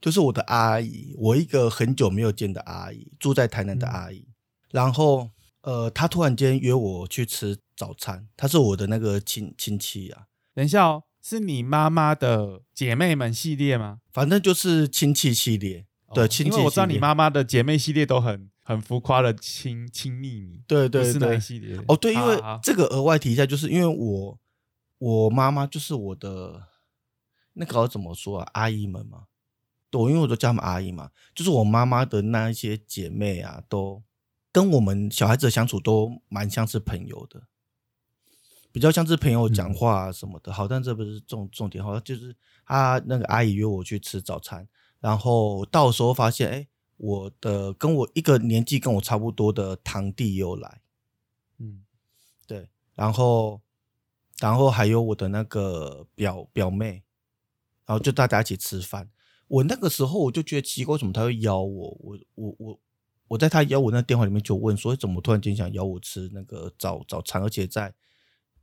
[0.00, 4.26] 就是我的阿姨，我一个很久没有见的阿姨，住在台南的阿姨。
[4.70, 5.28] 然后
[5.60, 14.00] 呃，她突然间约我去吃早餐，她是我的那个亲亲戚啊，等一下哦，是你妈妈的姐妹们系列吗？
[14.12, 15.86] 反正就是亲戚系列。
[16.12, 24.38] 对，哦亲戚因为我知道你妈妈的姐妹系列都很很浮夸的亲亲密你，对对不是那系列哦，对，因为这个额外提一下，就是因为我
[24.98, 26.64] 我妈妈就是我的
[27.54, 29.24] 那个怎么说啊，阿姨们嘛，
[29.90, 34.02] 对，因为我都叫她们阿姨嘛，就是我妈妈的那一些姐妹啊，都
[34.52, 37.44] 跟我们小孩子的相处都蛮像是朋友的。
[38.72, 40.52] 比较像是朋友讲话什么的。
[40.52, 44.66] 好，但这不是重重点，好像就是他那个阿姨约我去吃早餐，
[44.98, 50.80] 然后到时候发现，哎，我的跟我一个年纪跟我差不多的堂弟又来，
[51.58, 51.84] 嗯，
[52.46, 53.60] 对，然后
[54.40, 57.02] 然后还有我的那个表表妹，
[57.84, 59.10] 然后就大家一起吃饭。
[59.48, 61.98] 我那个时候我就觉得奇怪，为什么他会邀我？
[62.00, 62.80] 我我我
[63.28, 67.92] 我在他邀我那电话里面就问说，怎么突然间想邀我吃那个早早餐，而且在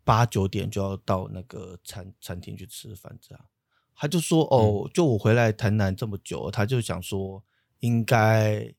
[0.03, 3.45] 八九点就要到那个餐餐厅去吃饭，这样
[3.95, 7.43] 他就说哦，就我回来台南这么久，他就想说
[7.79, 8.73] 应该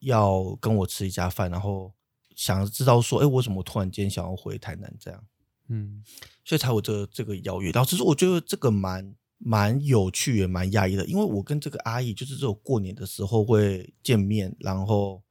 [0.00, 1.92] 要跟我吃一家饭，然后
[2.34, 5.24] 想知道说，哎，为什么突然间想要回台南这样？
[5.68, 6.02] 嗯，
[6.44, 7.70] 所以才有这这个邀约。
[7.70, 9.14] 然后其实我觉得这个蛮。
[9.36, 15.22] 蛮有趣也蛮压抑的，因为我跟这个阿姨就是只有过年的时候会见面，然后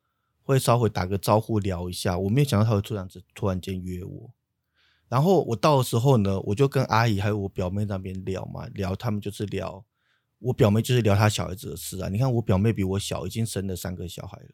[0.44, 2.20] 会稍微打个招呼聊一下。
[2.20, 4.34] 我没有想到她会突然子突然间约我，
[5.14, 9.86] 然后我到的时候呢，我就跟阿姨还有我表妹那边聊嘛，聊他们就是聊
[10.40, 12.10] 我表妹就是聊她小孩子的事啊。
[12.10, 14.50] 你看我表妹比我小，已经生了三个小孩了，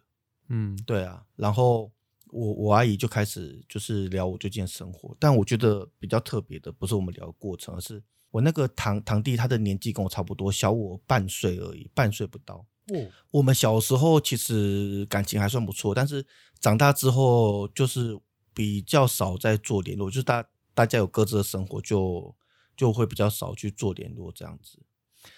[0.49, 1.23] 嗯，对啊。
[1.37, 1.89] 然后
[2.27, 8.03] 我我阿姨就开始就是聊我最近的生活，但我觉得比较特别的不是我们聊的过程，而是。
[8.29, 12.55] 我那个堂堂弟，他的年纪跟我差不多，小我半岁而已，半岁不到。
[12.93, 16.23] 哦，我们小时候其实感情还算不错，但是
[16.59, 18.19] 长大之后就是
[18.59, 22.35] 比较少在做联络，就是大大家有各自的生活，就
[22.75, 24.77] 就会比较少去做联络这样子。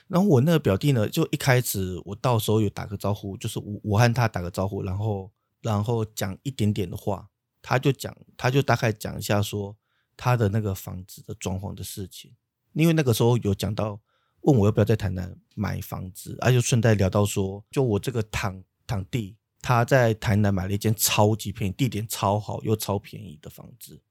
[0.08, 5.32] 然后我那个表弟呢，就一开始我到时候有打个招呼，就是我我和他打个招呼，然后
[5.62, 7.30] 然后讲一点点的话，
[7.62, 9.78] 他就讲，他就大概讲一下说
[10.18, 12.34] 他的那个房子的装潢的事情。
[12.74, 14.02] 因为那个时候有讲到
[14.42, 24.02] 问我要不要在台南买房子，而且顺带聊到说，就我这个堂堂弟他在台南买了一间超级便宜、地点超好又超便宜的房子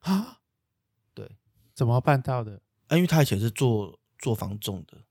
[0.00, 0.40] 啊，
[1.14, 1.36] 对，
[1.74, 2.60] 怎么办到的？
[2.88, 5.04] 啊，因为他以前是做做房仲的，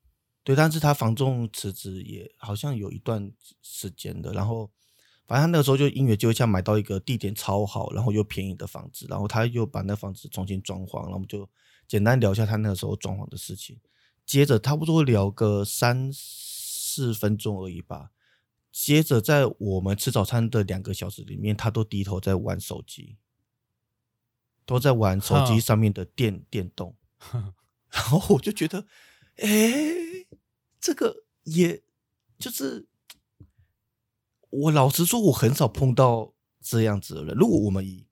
[0.44, 4.70] 对，但是他房仲辞职也好像有一段时间的，然后
[5.26, 11.50] 反正他那个时候就因缘机会下买到一个地点超好，然后又便宜的房子，然后他又把那房子重新装潢，然后我们就。
[11.88, 13.80] 简单聊一下他那个时候装潢的事情，
[14.26, 18.12] 接着差不多聊个三四分钟而已吧。
[18.80, 23.18] 接着在我们吃早餐的两个小时里面，他都低头在玩手机，
[24.68, 26.96] 都在玩手机上面的电电动。
[27.90, 28.86] 然后我就觉得，
[29.38, 30.28] 哎，
[30.80, 31.82] 这个也
[32.38, 32.88] 就是
[34.52, 37.36] 我老实说，我很少碰到这样子的人。
[37.36, 38.06] 如果我们以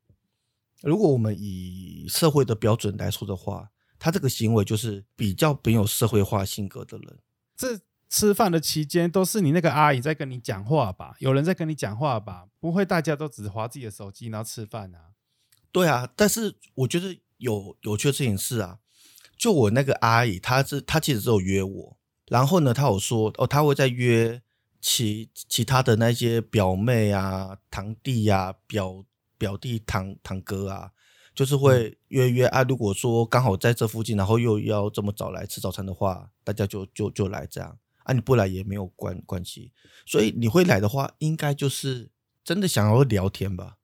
[0.82, 7.20] 如果我们以社会的标准来说的话，他这个行为就是比较没有社会化性格的人。
[7.56, 7.80] 这
[8.16, 11.18] 吃饭的期间都是你那个阿姨在跟你讲话吧？
[11.20, 12.48] 有人在跟你讲话吧？
[12.62, 15.12] 不会大家都只划自己的手机然后吃饭啊？
[15.74, 18.80] 对啊，但是我觉得有有趣的事情是啊，
[19.36, 21.98] 就我那个阿姨，她是她其实只有约我，
[22.28, 24.42] 然后呢，她有说哦，她会在约
[24.80, 29.04] 其其他的那些表妹啊、堂弟啊、表。
[29.38, 30.92] 表弟堂堂哥啊，
[31.36, 32.64] 就是会约约啊。
[32.64, 38.14] 如果说刚好在这附近，然后又要这么早来吃早餐的话，大家就就就来这样啊。
[38.14, 39.72] 你不来也没有关关系，
[40.06, 42.10] 所以你会来的话，应该就是
[42.44, 43.78] 真的想要聊天吧？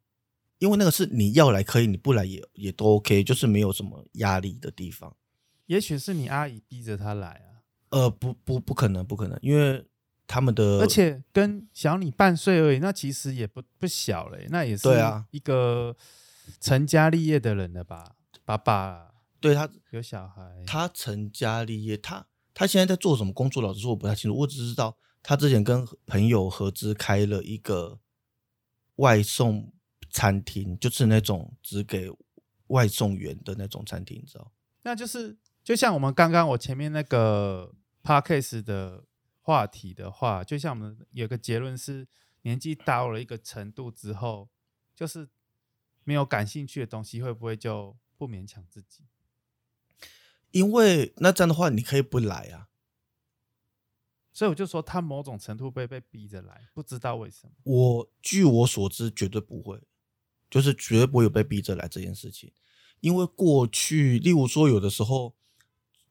[0.57, 5.15] 因为那个是你要来可以，你不来也也都 OK，就是没有什么压力的地方。
[5.65, 7.61] 也许是你阿姨逼着他来啊？
[7.89, 9.85] 呃，不不不可能，不可能，因为。
[10.27, 15.93] 他们的，而且跟小你半岁而已，那其实也不不小嘞，那也是对啊一个
[16.61, 18.15] 成家立业的人了吧？
[18.45, 23.61] 爸爸，对他有小孩，他成家立业，他他现在在做什么工作？
[23.61, 27.99] 老实说我不太清楚，我只知道他之前跟朋友合资开了一个
[28.95, 29.73] 外送
[30.09, 32.09] 餐厅，就是那种只给
[32.67, 34.51] 外送员的那种餐厅，你知道？
[34.83, 39.05] 那就是就像我们刚刚我前面那个 parkcase 的。
[39.43, 42.07] 话题的话，就像我们有个结论是，
[42.43, 44.47] 年纪到了一个程度之后，
[44.95, 45.27] 就是
[46.03, 49.07] 没有感兴趣的东西，会不会就不勉强自己？
[50.51, 52.69] 因为那这样的话，你可以不来啊。
[54.31, 57.51] 所以我就说，他某种程度被被逼着来，不知道为什么。
[57.63, 59.81] 我据我所知，绝对不会，
[60.49, 62.51] 就是绝对不会有被逼着来这件事情。
[62.99, 65.35] 因为过去，例如说，有的时候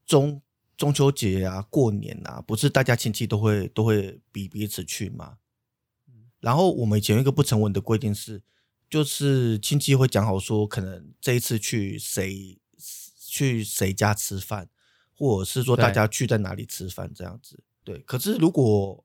[0.04, 0.42] 中。
[0.76, 5.36] 中秋节啊，过年啊，不是大家亲戚都会都会比彼此去吗？
[6.38, 8.42] 然后我们以前有一个不成文的规定是，
[8.88, 12.58] 就是亲戚会讲好说，可能这一次去谁
[13.30, 14.68] 去谁家吃饭，
[15.16, 17.62] 或者是说大家聚在哪里吃饭这样子。
[17.84, 19.04] 对，可是如果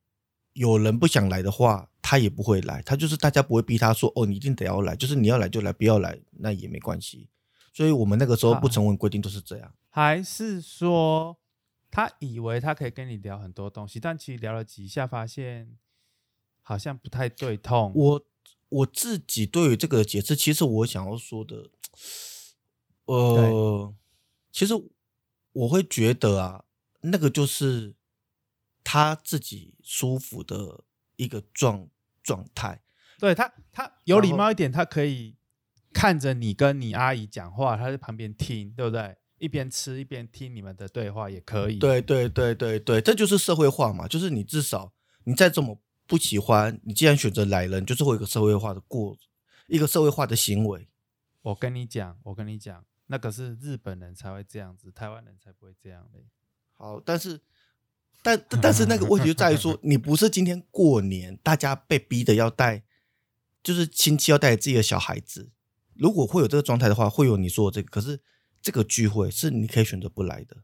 [0.53, 7.29] 有人不想来的话，他也不会来，他就是大家不会逼他说，哦，你一定得要来，就是你要来就来，不要来那也没关系。
[7.71, 9.73] 所以我们那个时候不啊成文规定都是这样。
[9.89, 11.38] 还是说
[11.91, 15.77] 他以为他可以跟你聊很多东西，但其实聊了几下，发现
[16.61, 17.91] 好像不太对痛。
[17.93, 18.25] 我
[18.69, 21.69] 我自己对于这个解释，其实我想要说的，
[23.05, 23.93] 呃，
[24.55, 24.73] 其实
[25.51, 26.63] 我会觉得啊，
[27.01, 27.93] 那个就是
[28.85, 30.85] 他自己舒服的
[31.17, 31.89] 一个状
[32.23, 32.81] 状态。
[33.19, 35.35] 对他，他有礼貌一点，他可以
[35.91, 39.17] 看着你跟你阿姨讲话，他在旁边听，对不对？
[39.39, 41.77] 一边吃一边听你们的对话也可以。
[41.77, 44.93] 对对对对对，这就是社会化嘛，就是你至少
[45.25, 49.17] 你再怎么不喜欢，你既然选择来了，你就是会有一个社会化的过
[49.67, 50.87] 一个社会化的行为。
[51.41, 56.25] 我跟你讲，我跟你讲，那可是日本人才会这样子，台湾人才不会这样嘞。
[56.75, 57.39] 好，但是
[58.21, 62.83] 但但是那个问题就在于说， 你不是今天过年，大家被逼的要带，
[63.63, 65.51] 就是亲戚要带自己的小孩子。
[65.93, 67.89] 如果会有这个状态的话，会有你说的这个。
[67.89, 68.19] 可是
[68.61, 70.57] 这个聚会是你可以选择不来的，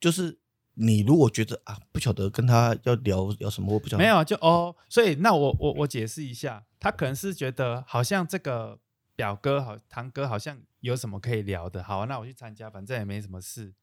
[0.00, 0.38] 就是
[0.74, 8.78] 你如果觉得啊，不晓得跟他要聊聊什么，我不晓得没有啊就哦，所以那我我我解释一下，他可能是觉得好像这个
[9.18, 13.74] 表哥好堂哥好像有什么可以聊的，好、啊，那我去参加，反正也没什么事。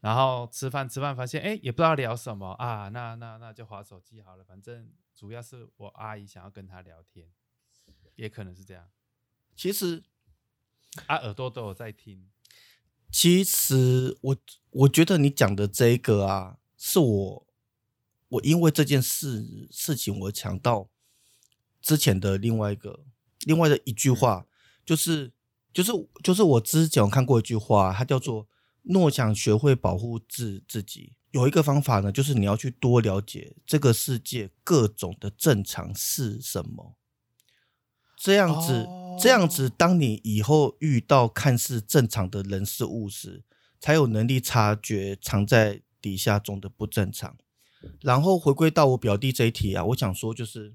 [0.00, 7.30] 然后吃饭吃饭发现哎也不知道聊什么啊，那那那就划手机好了，反正主要是我阿姨想要跟他聊天，
[8.14, 8.90] 也可能是这样。
[9.56, 10.04] 其实
[11.06, 12.28] 啊，耳朵都有在听，
[13.10, 14.36] 其实我
[14.68, 17.46] 我觉得你讲的这一个啊，是我
[18.28, 20.90] 我因为这件事事情，我想到
[21.80, 23.06] 之前的另外一个
[23.46, 24.46] 另外的一句话，
[24.88, 25.30] 就是
[25.70, 25.92] 就是
[26.24, 28.48] 就是我之前有看过一句话，它叫做
[28.82, 36.96] “若想学会保护自自己”，有一个方法呢，就是你要去多了解这个世界各种的正常是什么。
[38.16, 38.88] 这样子，
[39.20, 43.44] 这样子，当你以后遇到看似正常的人事物时，
[43.78, 47.36] 才有能力察觉藏在底下中的不正常。
[48.00, 50.74] 然后回归到我表弟这一题啊，我想说就是，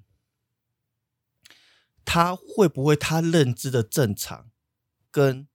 [2.06, 4.50] 他会不会他认知的正常
[5.12, 5.48] 跟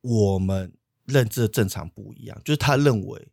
[0.00, 0.72] 我们
[1.04, 2.40] 认知的正常不一样？
[2.44, 3.28] 就是他认为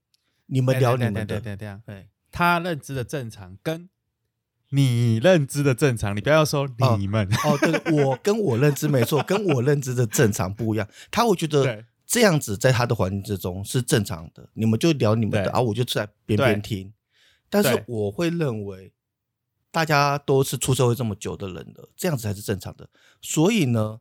[0.48, 3.90] 你们聊你们的，对对对，他认知的正常跟
[4.70, 10.88] 你认知的正常，你不要说你们，哦，对，我跟我认知没错，跟我认知的正常不一样。
[11.10, 16.94] 他会觉得这样子在他的环境之中是正常的，你们就聊你们的，对啊，我就在边边听。
[17.50, 18.94] 但是我会认为，
[19.72, 22.90] 大家都是出社会这么久的人了，这样子才是正常的。
[23.22, 24.00] 所以呢，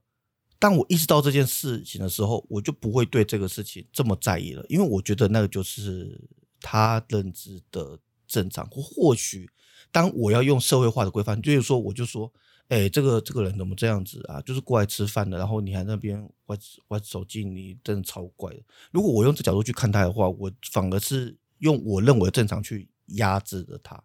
[0.58, 6.20] 当我意识到这件事情的时候，我就不会对这个事情这么在意了，因为我觉得那个就是
[6.60, 9.50] 他认知的正常，或或许
[9.90, 12.32] 当我要用社会化的规范，就是说，我就说，
[12.68, 14.40] 哎、这个这个人怎么这样子啊？
[14.42, 18.60] 就是过来吃饭的，然后你还那边玩玩手机，你真的超怪的。
[18.90, 24.02] 如果我用这角度去看他的话，我反而是用我认为正常去压制了他。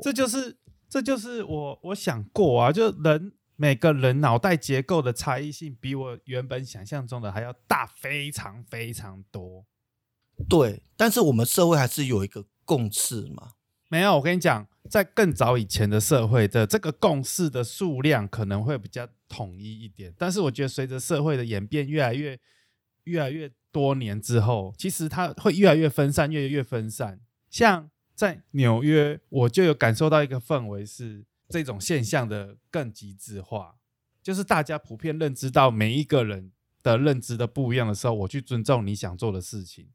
[0.00, 0.56] 这就是
[0.88, 9.66] 这就是我我想过啊，就人每个人脑袋结构的差异性比我原本想象中的还要大非常非常多。
[10.48, 13.52] 对，但是我们社会还是有一个共识嘛。
[13.88, 22.40] 没有，我跟你讲，在更早以前的社会的这个共识的数量可能会比较统一一点，但是我觉得随着社会的演变越来越
[23.04, 27.20] 越来越多年之后，其实它会越来越分散，越来越分散。
[27.50, 33.76] 像在纽约，我就有感受到一个氛围是这种现象的更极致化，
[34.22, 39.88] 就是大家普遍认知到每一个人的认知的不一样的时候，我去尊重你想做的事情。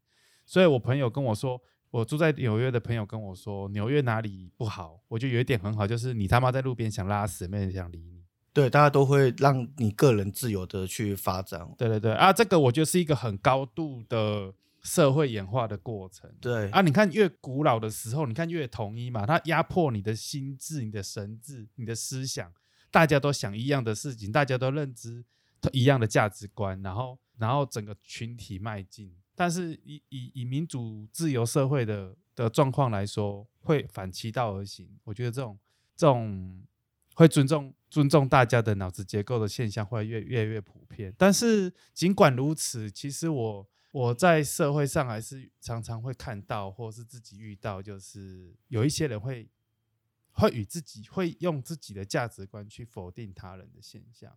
[0.44, 5.00] 所以我朋友跟我说，我住在纽约的朋友跟我说，纽约哪里不好？
[5.08, 8.22] 我觉得有一点很好，就是你他妈在路边想拉屎，没人想理你。
[8.52, 11.68] 对，大家都会让你个人自由的去发展。
[11.76, 14.52] 对对对啊，这个我觉得是一个很高度的
[14.88, 16.32] 社会演化的过程。
[16.40, 22.50] 对啊，你看越古老的时候，你看越统一嘛，它压迫你的心智、你的神智、你的思想，
[22.90, 25.22] 大家都想一样的事情，大家都认知
[25.72, 29.14] 一样的价值观，然后然后整个群体迈进。
[29.36, 34.88] 但是以以以民主自由社会的的状况来说，会反其道而行。
[35.04, 35.58] 我觉得这种
[35.94, 36.62] 这种
[37.14, 41.14] 会尊重尊重大家的脑子结构的现象会越越来越普遍。
[41.18, 49.48] 但是尽管如此，其实我我在社会上还是常常会看到，或是自己遇到，就是有一些人会
[50.32, 54.30] 会与自己会用自己的价值观去否定他人的现象。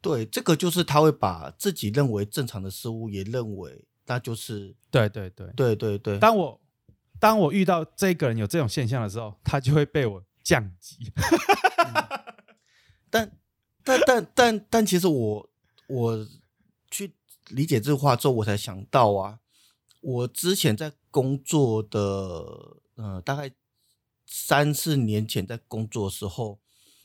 [0.00, 6.18] 对，这个就是他会把自己认为正常的事物，也认为那就是对对对，对对对。
[6.18, 6.60] 当我
[7.18, 11.12] 当我遇到这个人有这种现象的时候，他就会被我降级。
[13.08, 13.30] 但
[13.84, 15.50] 但但但但其实我
[15.88, 16.28] 我
[17.48, 19.40] 理解这句话之后，我才想到啊，
[20.00, 23.52] 我之前在工作的，呃，大概
[24.26, 26.58] 三四年前在工作的时候，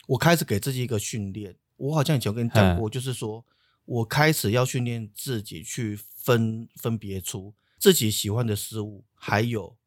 [0.08, 1.58] 我开始给自己一个训练。
[1.78, 3.46] 我好像以前跟你讲过，就是说
[3.86, 9.78] 我开始要训练自己去分分别出自己喜欢的事物，还有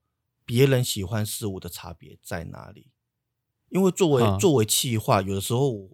[0.45, 2.91] 别人喜欢事物的差别在哪里。
[3.69, 5.91] 因为作为嗯作为企划，有的时候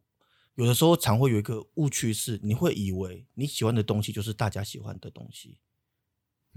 [0.59, 5.57] 有的时候常会有一个误区是，你会以为你喜欢的东西就是大家喜欢的东西，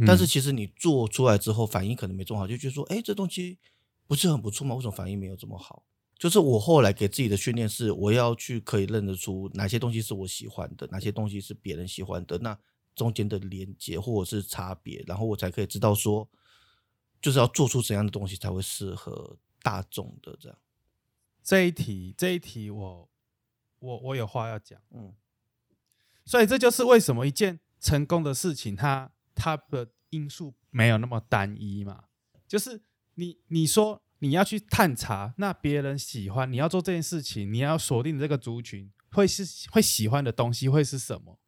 [0.07, 3.59] 但是嗯其实你做出来之后反应可能没做好，就觉得说，哎，这东西
[4.07, 4.73] 不是很不错吗？
[4.73, 5.83] 为什么反应没有这么好？
[6.17, 12.57] 就是我后来给自己的训练是，我要去可以认得出哪些东西是我喜欢的，哪些东西是别人喜欢的，那
[12.95, 16.27] 中间的连接或者是差别，然后我才可以知道说，
[17.21, 20.57] 就是要做出怎样的东西才会适合大众的这样。
[21.43, 23.09] 这一题这一题我
[23.81, 25.13] 我我有话要讲，嗯
[26.23, 32.05] 所以这就是为什么一件成功的事情，它它的因素没有那么单一嘛。
[32.47, 32.81] 就是
[33.15, 41.39] 你你说你要去探查，那别人喜欢，你要做这件事情，你要锁定这个族群会是会喜欢的东西会是什么？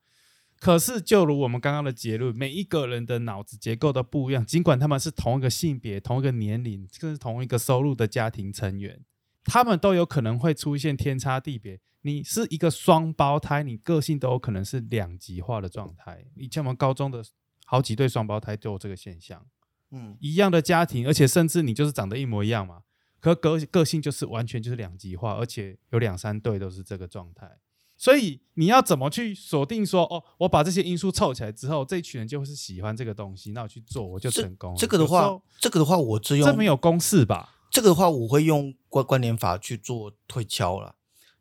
[0.59, 9.03] 可是，就如我们刚刚的结论，每一个人的脑子结构都不一样，尽管他们是同一个性别、同一个年龄，甚至同一个收入的家庭成员，
[9.43, 11.79] 他们都有可能会出现天差地别。
[12.03, 16.25] 你是一个双胞胎，你个性都有可能是两极化的状态。
[16.35, 17.23] 以前我们高中的
[17.65, 19.45] 好几对双胞胎都有这个现象，
[19.91, 22.83] 嗯一样的家庭，而且甚至你就是长得一模一样嘛，
[23.19, 27.57] 可个个性就是完全就是两极化，而且有两三对都是这个状态。
[27.95, 34.77] 所以你要怎么去锁定说，哦，我把这些因素凑起来之后，这一群人就会是喜欢这个东西，那我去做我就成功了。
[34.77, 37.55] 这个的话这个的话，我只用这没有公式吧？
[37.69, 40.95] 这个的话，我会用关关联法去做推敲啦，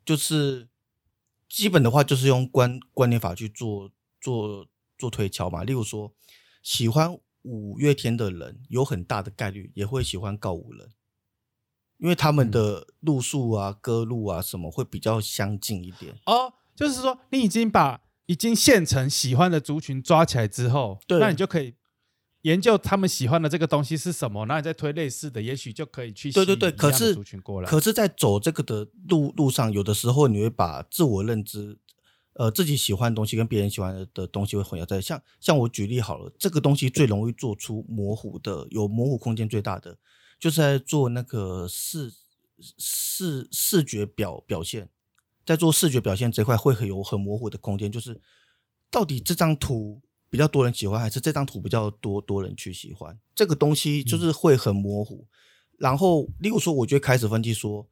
[0.05, 0.69] 就是
[1.47, 5.63] 基本的话，就是用观观念法去做做做推敲嘛。
[5.63, 6.13] 例如说，
[6.61, 10.89] 喜欢五月天的人，有很大的概率也会喜欢告五人，
[11.97, 16.15] 因为他们嗯的路数啊、歌路啊什么会比较相近一点。
[16.25, 21.75] 哦，就是说你已经把已经现成喜欢的族群抓起来之后，对那你就可以
[22.43, 27.69] 研究他们喜欢的这个东西是什么，然后你再推类似的，也许就可以去对对对，可是族群过来。
[27.69, 31.77] 可是，在走这个的路路上，有的时候你会把自我认知，
[32.33, 34.99] 呃，自己喜欢的东西跟别人喜欢的的东西会混淆在。
[34.99, 39.97] 像像我举例好了，这个东西最容易做出模糊的，有模糊空间最大的，
[40.37, 42.11] 就是在做那个视
[42.77, 44.89] 视视觉表表现，
[45.45, 48.19] 在做视觉表现这块会很有很模糊的空间，就是
[48.91, 50.01] 到底这张图
[50.33, 53.15] 比较多人喜欢，还是这张图比较多多人去喜欢？
[53.35, 55.27] 这个东西就是会很模糊。
[55.77, 57.87] 然后，例如说，我就会开始分析说，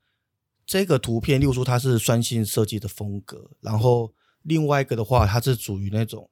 [0.65, 4.11] 这个图片，例如说它是酸性设计的风格，然后
[4.41, 6.27] 另外一个的话，它是属于那种，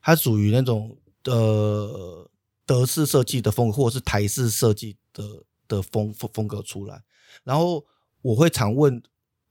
[0.00, 2.30] 它属于那种呃
[2.64, 7.02] 德式设计的风格，或者是台式设计的的风风风格出来。
[7.44, 7.84] 然后
[8.22, 9.02] 我会常问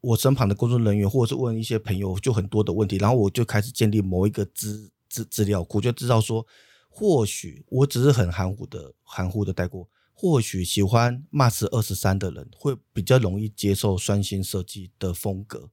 [0.01, 6.45] 我身旁的工作人员，或者是问一些朋友，就很多的问题，然后我就开始建立某一个资资资料库，就知道说，
[6.88, 15.72] 或许我只是很含糊的含糊的带过，或许喜欢 Mars 二十三的人会比较容易接受酸性设计的风格，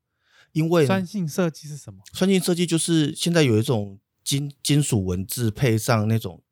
[0.53, 2.03] 因为酸性设计是什么？
[2.13, 6.43] 酸性设计就是现在有一种金金属文字配上那种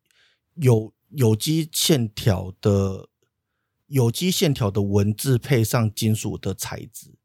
[0.55, 3.09] 有有机线条的
[3.87, 7.15] 有机线条的文字配上金属的材质，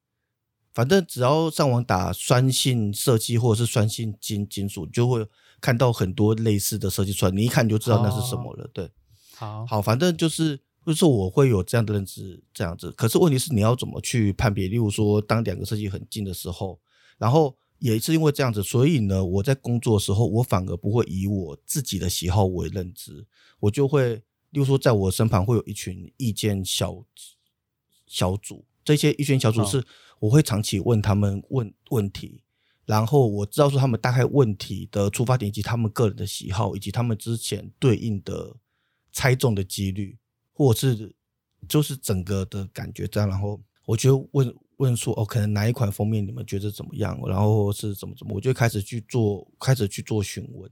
[0.72, 5.26] 反正只要上网打酸性设计或者是酸性金金属，就会
[5.60, 8.68] 看到很多类似的设计出来，你一看你就知道那是什么了。
[8.72, 8.90] 对，
[9.36, 12.90] 好，好，反正就是就是我会有这样的认知，这样子。
[12.92, 14.68] 可是问题是你要怎么去判别？
[14.68, 16.80] 例如说，当两个设计很近的时候，
[17.18, 23.26] 然后也是因为这样子，所以呢，我在工作的时候，我反而不会以我自己的喜好为认知，
[23.60, 24.14] 我就会，
[24.50, 27.04] 例如说，在我身旁会有一群意见小
[28.06, 29.84] 小组，这些意见小组好是
[30.18, 32.42] 我会长期问他们问问题。
[32.90, 38.56] 然后我知道说他们大概问题的出发点，以及他们个人的喜好，以及他们之前对应的
[39.12, 40.18] 猜中的几率，
[40.52, 41.14] 或者是
[41.68, 43.28] 就是整个的感觉这样。
[43.28, 47.16] 然后我就问问说，哦，可能哪一款封面你们觉得怎么样？
[47.28, 50.68] 然后是怎么怎么，我就开始去做，开始去做询问。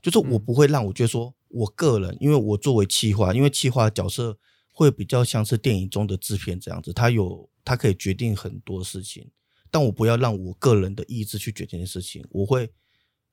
[0.00, 4.38] 就是我不会让我觉得说，我个人，因为我作为企划，因为企划的角色
[4.72, 9.30] 会比较像是电影中的制片这样子，他有他可以决定很多事情，
[9.72, 12.70] 但我不要让我个人的意志去决定的事情，我会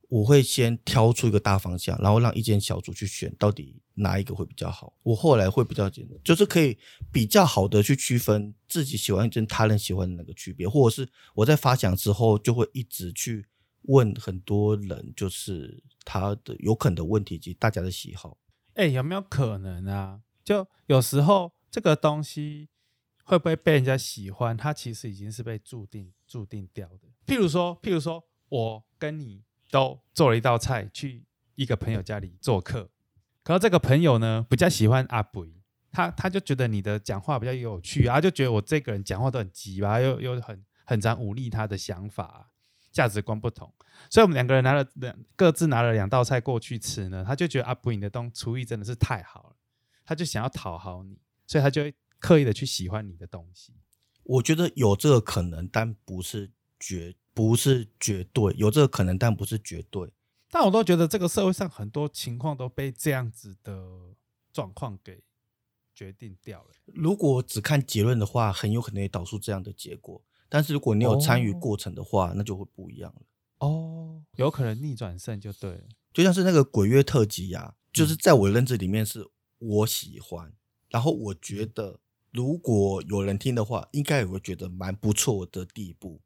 [0.08, 4.94] 我会先挑出一个大方向，然后让意见小组去选到底哪一个会比较好。
[5.04, 6.78] 我后来会比较简单，就是可以
[7.12, 13.46] 比较好的去区分自己喜欢跟他人喜欢的那个区别，或者是我在发想之后就会一直去
[13.84, 18.38] 问很多人，就是他的有可能的问题及大家的喜好。
[18.76, 20.22] 哎、有没有可能啊？
[20.44, 22.70] 就有时候这个东西
[23.30, 27.08] 会不会被人家喜欢，它其实已经是被注定注定掉的。
[27.28, 31.24] 譬如说，譬如说，我跟你都做了一道菜，去
[31.54, 32.90] 一个朋友家里做客，
[33.44, 35.62] 可是这个朋友呢比较喜欢阿北，
[35.92, 42.50] 他他就觉得你的讲话比较有趣啊，就觉得我这个人讲话都很急吧，又又很很常忤逆他的想法、
[42.92, 43.72] 价值观不同，
[44.10, 49.56] 所以我们两个人拿了两各自拿了两道菜过去吃呢，他就觉得阿布你的东厨艺真的是太好了，
[50.04, 53.74] 他就想要讨好你，所以他就会刻意的去喜欢你的东西。
[54.24, 60.12] 我觉得有这个可能，但不是绝不是绝对，有这个可能，但不是绝对。
[60.52, 64.16] 但我都觉得这个社会上很多情况都被这样子的
[64.52, 65.24] 状况给
[65.94, 66.70] 决定掉了。
[66.86, 70.22] 如果只看结论的话，很有可能也导出这样的结果。
[70.48, 73.22] 但是如果你有参与哦过程的话，那就会不一样了。
[73.60, 75.84] 哦，有可能逆转胜就对了。
[76.12, 79.28] 就像是那个鬼月特辑啊，嗯就是在我的认知里面是
[79.60, 80.52] 我喜欢，
[80.90, 82.00] 然后我觉嗯得
[82.32, 86.22] 如果有人听的话，应该也会觉得蛮不错的地步。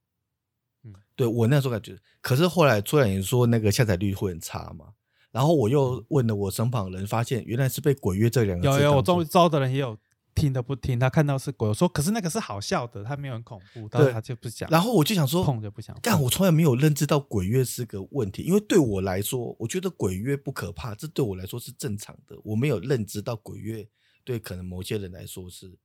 [0.84, 4.94] 嗯，对我那时候感觉，可是后来突然也说那个下载率会很差嘛，
[5.32, 9.98] 然后我又问了我身旁的人，发现原来是被“鬼约”这两个字有有，我周遭的人也有
[10.36, 15.98] 听的不听，他看到是鬼，我说可是那个是好笑的，他没有很恐怖，但是他就不想，然后我就想说，碰就不想。
[16.02, 22.36] 但我从来没有认知到鬼月是个问题，因为对我来说，我觉得鬼月不可怕，这对我来说是正常的。
[22.44, 23.88] 我没有认知到鬼月
[24.26, 25.78] 对可能某些人来说是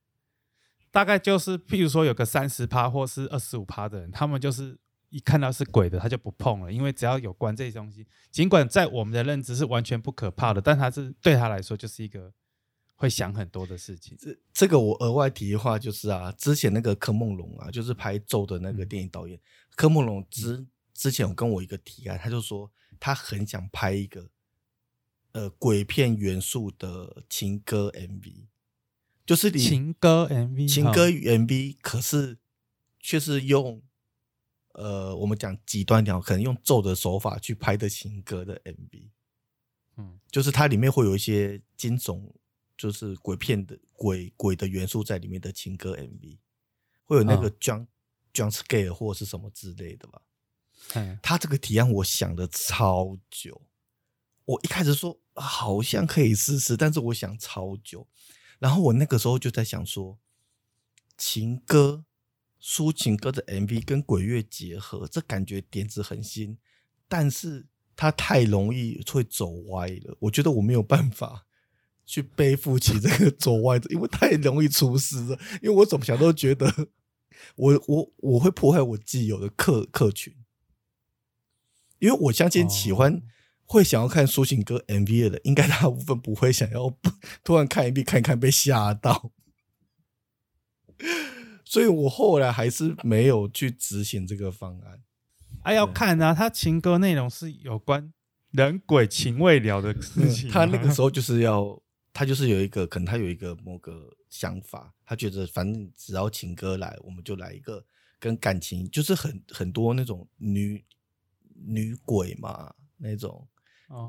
[0.90, 4.78] 大概就是，譬如说有个三十趴或是二十五趴的人，他们就是
[5.10, 12.32] 一看到是鬼的，他就不碰了，因为只要有关这些东西，尽管在我们的认知是完全不可怕的，但他是对他来说就是一个
[12.94, 14.16] 会想很多的事情。
[14.18, 19.38] 这这个我额外提的话就是啊，之前那个柯梦龙啊，就是拍咒的那个电影导演，
[19.76, 24.28] 柯梦龙之之前有跟我一个提案，他就说他很想拍一个
[25.32, 28.46] 呃鬼片元素的情歌 MV，
[29.28, 32.38] 就是你情歌 MV，情歌 MV，可是
[32.98, 33.82] 却是用
[34.72, 39.10] 呃我们讲极端点，可能用咒的手法去拍的情歌的 MV，
[39.98, 42.32] 嗯，就是它里面会有一些惊悚，
[42.74, 46.38] 就是鬼片的鬼鬼的元素在里面的情歌 MV，
[47.04, 47.86] 会有那个嗯 jump、
[48.32, 50.22] jump scare 或是什么之类的吧。
[50.94, 53.60] 嗯他这个提案我想的超久，
[54.46, 58.06] 我一开始说啊好像可以试试，但是我想超久，
[58.58, 60.18] 然后我那个时候就在想说，
[61.16, 62.04] 情歌、
[62.60, 66.58] 抒情歌的 MV 跟鬼乐结合，这感觉点子很新，
[67.08, 71.46] 但是它太容易会走歪了，我觉得我没有办法。
[72.10, 75.38] 去背负起这个走歪的，因为太容易出事了。
[75.60, 76.88] 因为我怎么想都觉得
[77.54, 80.34] 我我我会破坏我既有的客客群，
[81.98, 83.20] 因为我相信喜欢、
[83.70, 86.98] 会想要看抒情歌 MV 的人，应该大部分不会想要
[87.44, 89.30] 突然看一遍看一看被吓到，
[91.66, 95.02] 所以我后来还是没有去执行这个方案。
[95.62, 98.10] 啊要看啊，他情歌内容是有关
[98.52, 101.78] 人鬼情未了的事情啊、嗯他那个时候就是要，
[102.14, 107.84] 他就是有一个，可能他有一个某个想法，他觉得反正只要情歌来，我们就来一个
[108.18, 110.82] 跟感情，就是很很多那种女
[111.66, 113.46] 女鬼嘛，那种哦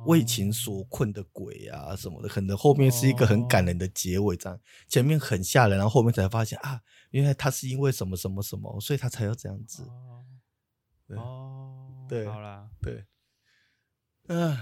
[0.06, 9.84] 为情所困的鬼啊什么的，可能后面是一个很感人的结尾，这样前面很吓人，然后后面才发现啊，原来他是因为什么什么什么，所以他才要这样子。
[11.16, 12.70] 哦对好啦。
[12.82, 13.06] 对，
[14.28, 14.58] 嗯、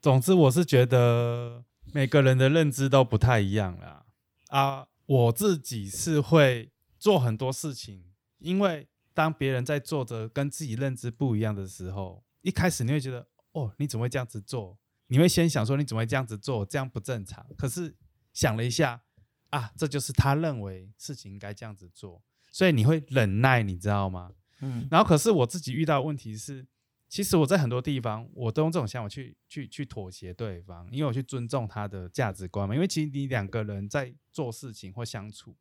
[0.00, 4.04] 总之，我是觉得每个人的认知都不太一样啦。
[4.48, 8.04] 啊，我自己是会做很多事情，
[8.38, 14.78] 因为当别人在做着跟自己认知不一样的时候，一开始你会觉得，哦，你怎么会这样子做？
[15.08, 16.64] 你会先想说，你怎么会这样子做？
[16.64, 17.44] 这样不正常。
[17.56, 17.96] 可是
[18.32, 19.02] 想了一下，
[19.50, 24.32] 啊，这就是他认为事情应该这样子做，所以你会忍耐，你知道吗？
[24.60, 26.66] 嗯然后可是我自己遇到的问题是，
[27.08, 32.74] 其实我在很多地方我都用这种想法去去去妥协对方，因为我去尊重他的价值观嘛。
[32.74, 35.56] 因为其实你两个人在做事情或相处，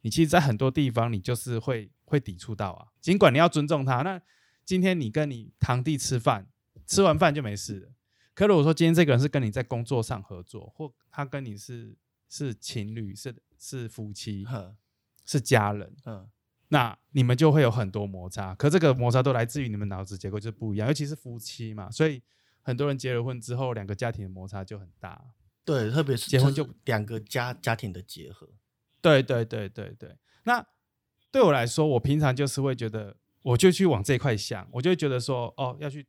[0.00, 2.88] 你其实，在很多地方你就是会会抵触到啊。
[3.00, 4.20] 尽管你要尊重他，那
[4.64, 6.48] 今天你跟你堂弟吃饭，
[6.88, 7.92] 吃完饭就没事了。
[8.34, 11.96] 可如果说今天这个人是跟你在工作上合作，或他跟你是
[12.28, 14.46] 是情侣，是是夫妻，
[15.24, 16.28] 是家人，嗯
[16.70, 22.22] 那你们就会有很多摩擦，可这个摩擦都来自于你们脑子结构就是不一样，尤其是夫妻嘛，所以
[22.62, 25.18] 很多人结了婚之后，两个家庭的摩擦就很大。
[25.64, 28.48] 对，特别是结婚就两个家家庭的结合。
[29.00, 30.64] 对对对对对，那
[31.30, 36.06] 对我来说，我平常就是会觉得我就去往这一块想，我就会觉得说，哦，要去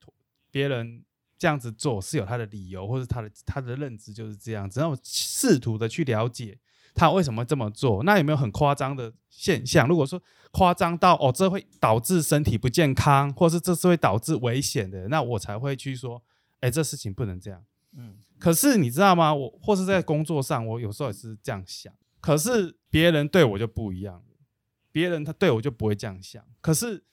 [0.52, 1.04] 别人
[1.38, 6.60] 这样子做是有他的理由，或者他的他的认知就是这样子，然后试图的去了解
[6.93, 8.04] 他为什么这么做。
[8.04, 9.88] 那有没有很夸张的现象？
[9.88, 10.22] 如果说
[10.52, 16.22] 夸张到哦，这会导致身体不健康，或是这是会导致危险的，那我才会去说，
[16.60, 17.64] 哎，这事情不能这样。
[17.95, 19.34] 嗯，可是你知道吗？
[19.34, 21.93] 我或是在工作上，我有时候也是这样想。
[22.20, 24.22] 可是别人对我就不一样，
[24.91, 26.43] 别人他对我就不会这样想。
[26.60, 27.04] 可是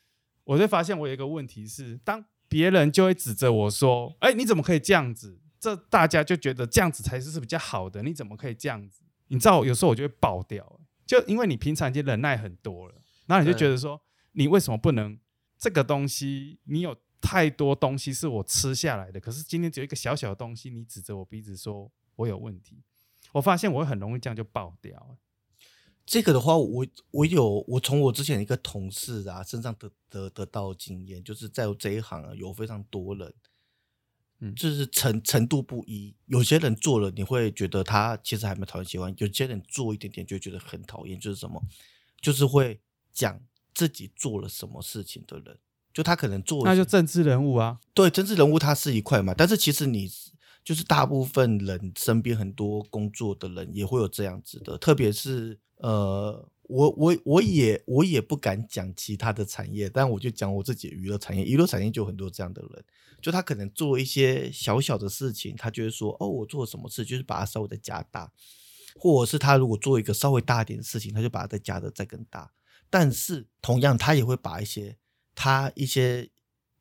[0.45, 8.03] 我就发现，我有一个问题是，当别人就会指责我说：“哎，你怎么可以这样子？”这大家就觉得这样子才是是比较好的。
[8.03, 9.03] 你怎么可以这样子？
[9.29, 12.95] 你知道，有时候我就会爆掉，就因为你平常已经忍耐很多了，
[13.27, 14.01] 然后你就觉得说，
[14.33, 15.19] 你为什么不能
[15.59, 16.61] 这个东西？
[16.65, 22.83] 你有太多东西是我吃下来的，可是今天只有一个小小的东西，你指着我鼻子说我有问题。
[23.33, 25.17] 我发现我会很容易这样就爆掉。
[26.07, 33.35] 这个的话，我我有我从我之前一个同事啊身上得得得到经验，就是在这一行啊有非常多人，
[34.39, 36.15] 嗯，就是程程度不一。
[36.27, 41.19] 有些人做了你会觉得他其实还没讨厌喜欢，有些人做一点点就觉得很讨厌。
[41.19, 41.61] 就是什么，
[42.21, 42.81] 就是会
[43.13, 43.41] 讲
[43.75, 45.59] 自己做了什么事情的人，
[45.93, 50.09] 就他可能做那就政治人物啊，对，政治人物他是一块嘛，但是其实你。
[50.67, 62.85] 就是大部分人身边很多工作的人也会有这样子的，特别是呃，我我我也我也不敢讲其他的产业，但我就讲我自己娱乐产业，娱乐产业就很多这样的人，
[63.23, 68.33] 就他可能做一些小小的事情，他就会说哦，我做了什么事，就是把它稍微的加大，
[68.97, 72.51] 或者是他如果做一个稍微大一点的事情，他就把它再加的再更大，
[72.91, 74.97] 但是同样他也会把一些
[75.33, 76.29] 他一些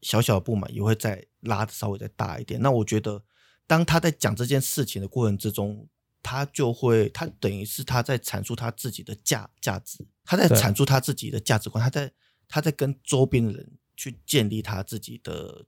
[0.02, 3.24] 小小的不满也会再拉的稍微再大一点，那我觉得。
[3.68, 5.88] 当他在讲这件事情的过程之中，
[6.22, 12.12] 他就会，他等于是他在阐述他自己的价价值，他在阐述他自己的价值观，他在
[12.48, 15.66] 他在跟周边的人去建立他自己的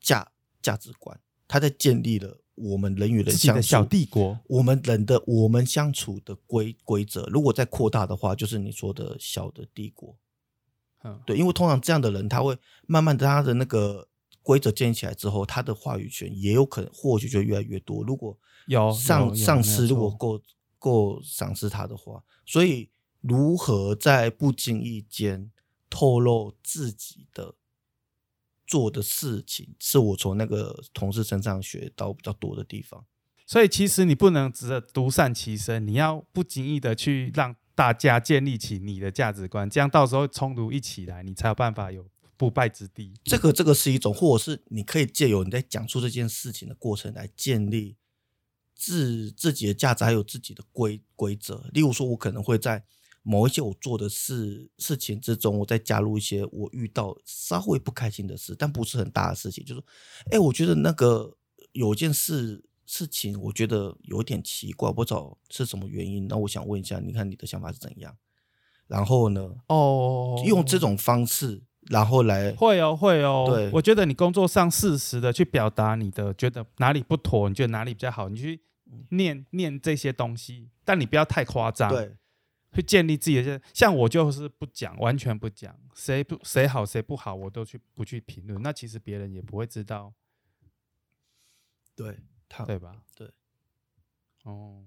[0.00, 0.30] 价
[0.62, 10.16] 价值观，他在建立了我们人与人相处的小帝国，我们人的我们相处的规规则，如果再扩大的话，就是你说的小的帝国。
[11.02, 14.08] 嗯，对，因为通常这样的人，他会慢慢的他的那个。
[14.44, 18.04] 规则建立起来之后，他的话语权也有可能或许就越来越多。
[18.04, 20.40] 如果有上上司如果够
[20.78, 22.90] 够赏识他的话，所以
[23.22, 25.50] 如何在不经意间
[25.88, 27.54] 透露自己的
[28.66, 33.02] 做的事情，是我从那个同事身上学到比较多的地方。
[33.46, 42.06] 所以其实你不能只独善其身，你要不经意的去让大家建立起你的价值观，这样到时候冲突一起来，你才有办法有。
[42.36, 47.96] 不败之地，这个这个是一种，或者是你可以借由你在讲述这件事情的过程来建立
[48.74, 51.68] 自自己的价值，还有自己的规规则。
[51.72, 52.84] 例如说，我可能会在
[53.22, 59.64] 某一些我做的事事情之中，我再加入一些我遇到稍微不开心的事，但不是很大的事情。
[59.64, 59.82] 就是，
[60.30, 61.36] 哎，我觉得那个
[61.72, 66.26] 有件事事情，我觉得有点奇怪，不知道是什么原因。
[66.28, 68.16] 那我想问一下，你看你的想法是怎样？
[68.86, 69.54] 然后呢？
[69.68, 71.62] 哦，用这种方式。
[71.90, 78.60] 然后来会哦会哦，对，我觉得你工作上适时的去表达你的觉得哪里不妥，你觉得哪里比较好，你去
[79.10, 82.16] 念念这些东西，但你不要太夸张，对，
[82.72, 83.60] 去建立自己的。
[83.74, 88.62] 像我就是不讲，完全不讲，谁不谁好谁不好，我都去不去评论。
[88.62, 90.14] 那其实别人也不会知道，
[91.94, 92.18] 对，
[92.48, 93.02] 他对吧？
[93.14, 93.30] 对，
[94.44, 94.84] 哦，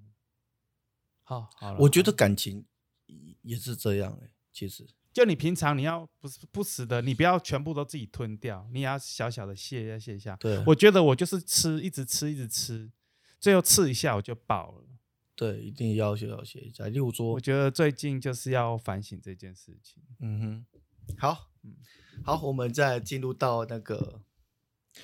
[1.22, 2.66] 好，好我觉得感情
[3.44, 4.88] 也是这样哎，其实。
[5.18, 10.36] 就你平常你要不是不死的，你不要全部都自己吞掉，你也要小小的卸一下卸一下。
[10.36, 12.92] 对，我觉得我就是吃，一直吃，一直吃，
[13.40, 14.86] 最后吃一下我就饱了。
[15.36, 16.88] 对，一定要卸要卸一下。
[16.90, 20.04] 例如说，我觉得最近就是要反省这件事情。
[20.20, 21.74] 嗯哼，好，嗯，
[22.24, 24.22] 好，我们再进入到那个，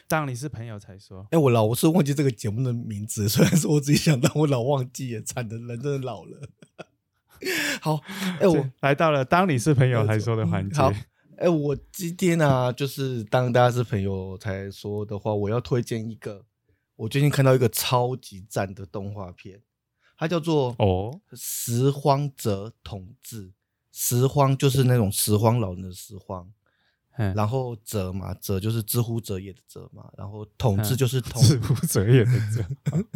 [0.08, 1.28] 当你是朋友才说。
[1.32, 6.48] 哎，我老我是忘记这个节目的名字， 虽然说我自己想到，我老忘记，惨的人真的老了。
[7.82, 8.00] 好，
[8.40, 10.76] 哎，我来到了当你是朋友才说的环节。
[10.76, 10.92] 好，
[11.38, 16.46] 哎，我今天呢，就是当大家是朋友才说的话，我要推荐一个，
[16.96, 19.62] 我最近看到一个超级赞的动画片，
[20.18, 23.48] 它叫做哦《拾荒者统治》。
[23.96, 26.52] 拾荒就是那种拾荒老人的拾荒，
[27.36, 32.66] 然后者嘛，者就是知乎者也的者嘛，然后统治就是统知乎者也的者。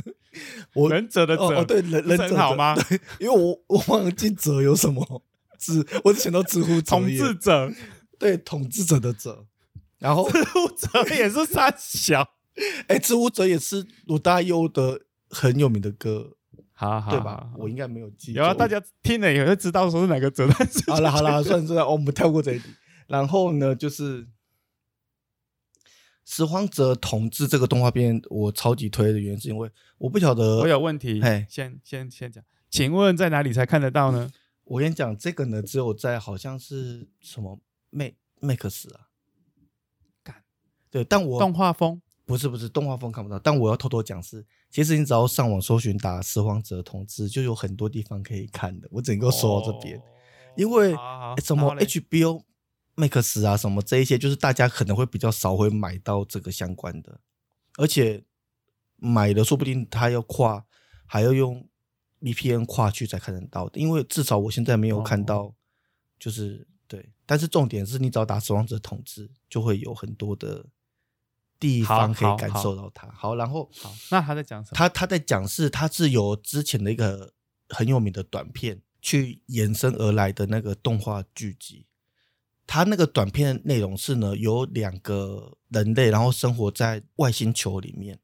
[0.73, 2.75] 我忍者的者，对忍忍者好吗？
[2.75, 5.23] 对，因为我我忘记者有什么
[5.59, 7.71] 知，我只想到知乎统治者，
[8.19, 9.45] 对统治者的者，
[9.99, 12.27] 然后知乎者也是三小，
[12.87, 16.33] 哎，知乎者也是罗大佑的很有名的歌，
[16.73, 17.49] 好好对吧？
[17.57, 20.47] 我应该没有记，然后，大家听了也会知道说是哪个者。
[20.87, 22.65] 好了好 了，算了算了，我们跳过这一题。
[23.07, 24.23] 然后呢，就是
[26.29, 34.29] 《拾荒者统治》这个动画片，我超级推的原因是因为我不晓得，我有问题哎，先先先讲，请问在哪里才看得到呢？
[34.65, 37.57] 我跟你讲，这个呢，只有在好像是什么
[37.93, 39.07] Max Max 啊，
[40.21, 40.43] 干
[40.91, 48.87] 对，但我动画风不是不是动画风看不到，但我要偷偷讲是，其实你只要上网搜寻打《拾荒者统治》，就有很多地方可以看的。
[48.91, 50.01] 我只能够说到这边，哦
[50.57, 50.93] 因为
[51.41, 52.41] 什么 HBO
[52.97, 57.21] Max 啊，什么这一些，就是大家可能会比较少会买到这个相关的，
[57.77, 58.25] 而且
[58.95, 60.65] 买的说不定他要跨，
[61.05, 61.69] 还要用
[62.21, 63.79] VPN 跨去才看得到的。
[63.79, 65.53] 因为至少我现在没有看到，
[66.19, 67.13] 就是、对。
[67.27, 70.65] 但是重点是你只要打《死亡者统治》，就会有很多的
[71.59, 73.07] 地方可以感受到它。
[73.11, 74.75] 好，然后好，那他在讲什么？
[74.75, 77.33] 他他在讲是他是由之前的一个
[77.69, 81.85] 很有名的短片去延伸而来的那个动画剧集。
[82.67, 88.19] 他那个短片内容是呢，有两个人类，然后生活在外星球里面，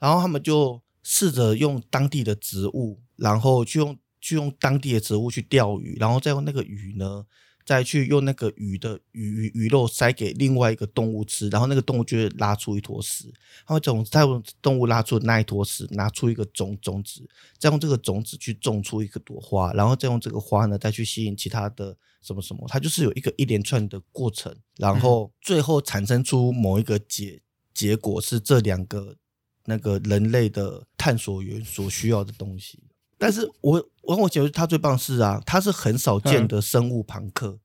[0.00, 7.26] 然后他们就试着用当地的植物，然后去用去用当地的植物去钓鱼，然后再用那个鱼呢，
[7.64, 13.32] 再去用那个鱼的鱼鱼鱼肉塞给另外一个动物吃，然后那个动物就会拉出一坨屎，
[13.66, 27.40] 它会从再用动物拉出的那一坨屎拿出一个种种子，再用这个种子去种出一个朵花，然后再用这个花呢再去吸引其他的什么什么，它就是有一个一连串的过程，然后最后产生出某一个结
[27.72, 29.16] 结果是这两个
[29.64, 32.82] 那个人类的探索员所需要的东西。
[33.22, 37.60] 但是我我我觉得他最棒是啊，他是很少见的生物朋克。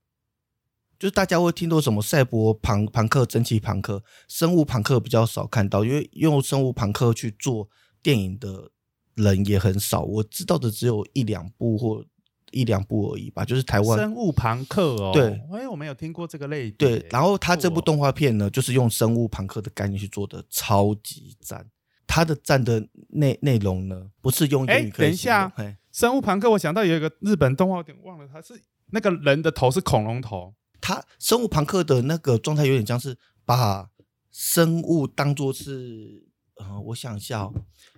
[1.00, 7.68] 就是大家会听到什么赛博朋朋克、蒸汽朋克、生物朋克比较少看到，因为用生物朋克去做
[8.04, 8.70] 电影的
[9.16, 10.04] 人也很少。
[10.04, 12.06] 我知道的只有一两部或
[12.52, 17.00] 一两部而已吧，就是台湾生物朋克哦，对，哎，我没有听过这个类别。
[17.00, 17.08] 对。
[17.10, 21.68] 然后他这部动画片呢，就是用生物朋克的概念去做的，超级赞。
[22.08, 25.78] 它的站的内内容呢，不是用言语哎可以等一下形容嘿。
[25.92, 28.60] 生物朋克，我想到有一个日本动画，我有点忘了，它是
[28.92, 33.90] 那个人的头是恐龙头，他生物朋克的那个状态有点像是把
[34.32, 37.54] 生物当做是，呃，我想一下、哦，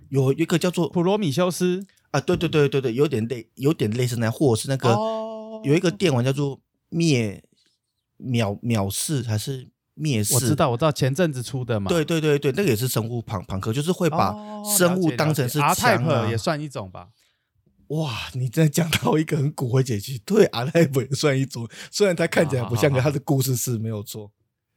[0.09, 1.85] 有一个叫做普罗米修斯？
[2.11, 5.61] 啊，对对对对对，有点类，有点类似那样，或者是那个、哦。
[5.63, 7.43] 有一个电玩叫做灭
[8.15, 9.69] 秒秒视还是
[9.99, 10.33] 灭世？
[10.33, 14.33] 我知道，我知道前阵子出的嘛，对对对对，那个也是生物朋朋克，就是会哦，把
[14.77, 16.37] 生物当成是 type 啊也。
[16.37, 17.09] 算一种吧。
[17.87, 24.31] 哇，你真的讲到一个很骨灰解析，对，R type 也算一种，虽然它看起来不像，好好好可它的故事是没有错。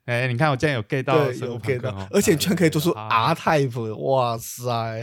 [0.06, 5.02] 哎，你看我竟然有 get 到对，有 get 到而且你居然可以做出好 R type，哇塞，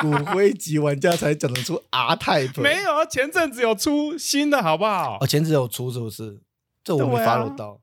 [0.00, 5.26] 骨灰级玩家才讲得出 R type，没有啊，前阵子有出新的好不好哦，？
[5.26, 6.40] 前阵子有出是不是？
[6.84, 7.80] 这我没 follow 到。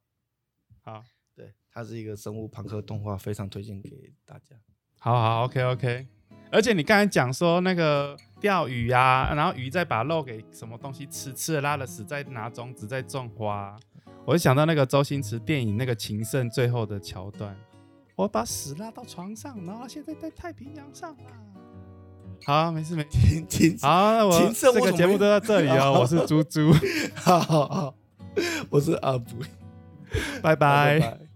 [1.78, 4.55] 它是一个生物朋克动画，非常推荐给大家。
[4.97, 6.07] 好好，OK OK。
[6.51, 13.78] 而且你刚才讲说那个钓鱼啊，然后鱼再把肉给什么东西吃，吃了拉了屎，再拿种子再种花，
[14.25, 17.55] 我就想到那个周星驰电影那个《情圣》最后的桥段，
[18.15, 21.32] 我把屎拉到床上，然后现在在太平洋上啦。
[22.43, 23.09] 好，没事没事。
[23.11, 25.93] 请请，好，那我这个节目就到这里哦。
[26.01, 26.73] 我是猪猪，
[27.13, 27.95] 好好好，
[28.71, 29.43] 我是阿布，
[30.41, 30.99] 拜拜。
[30.99, 31.26] 拜拜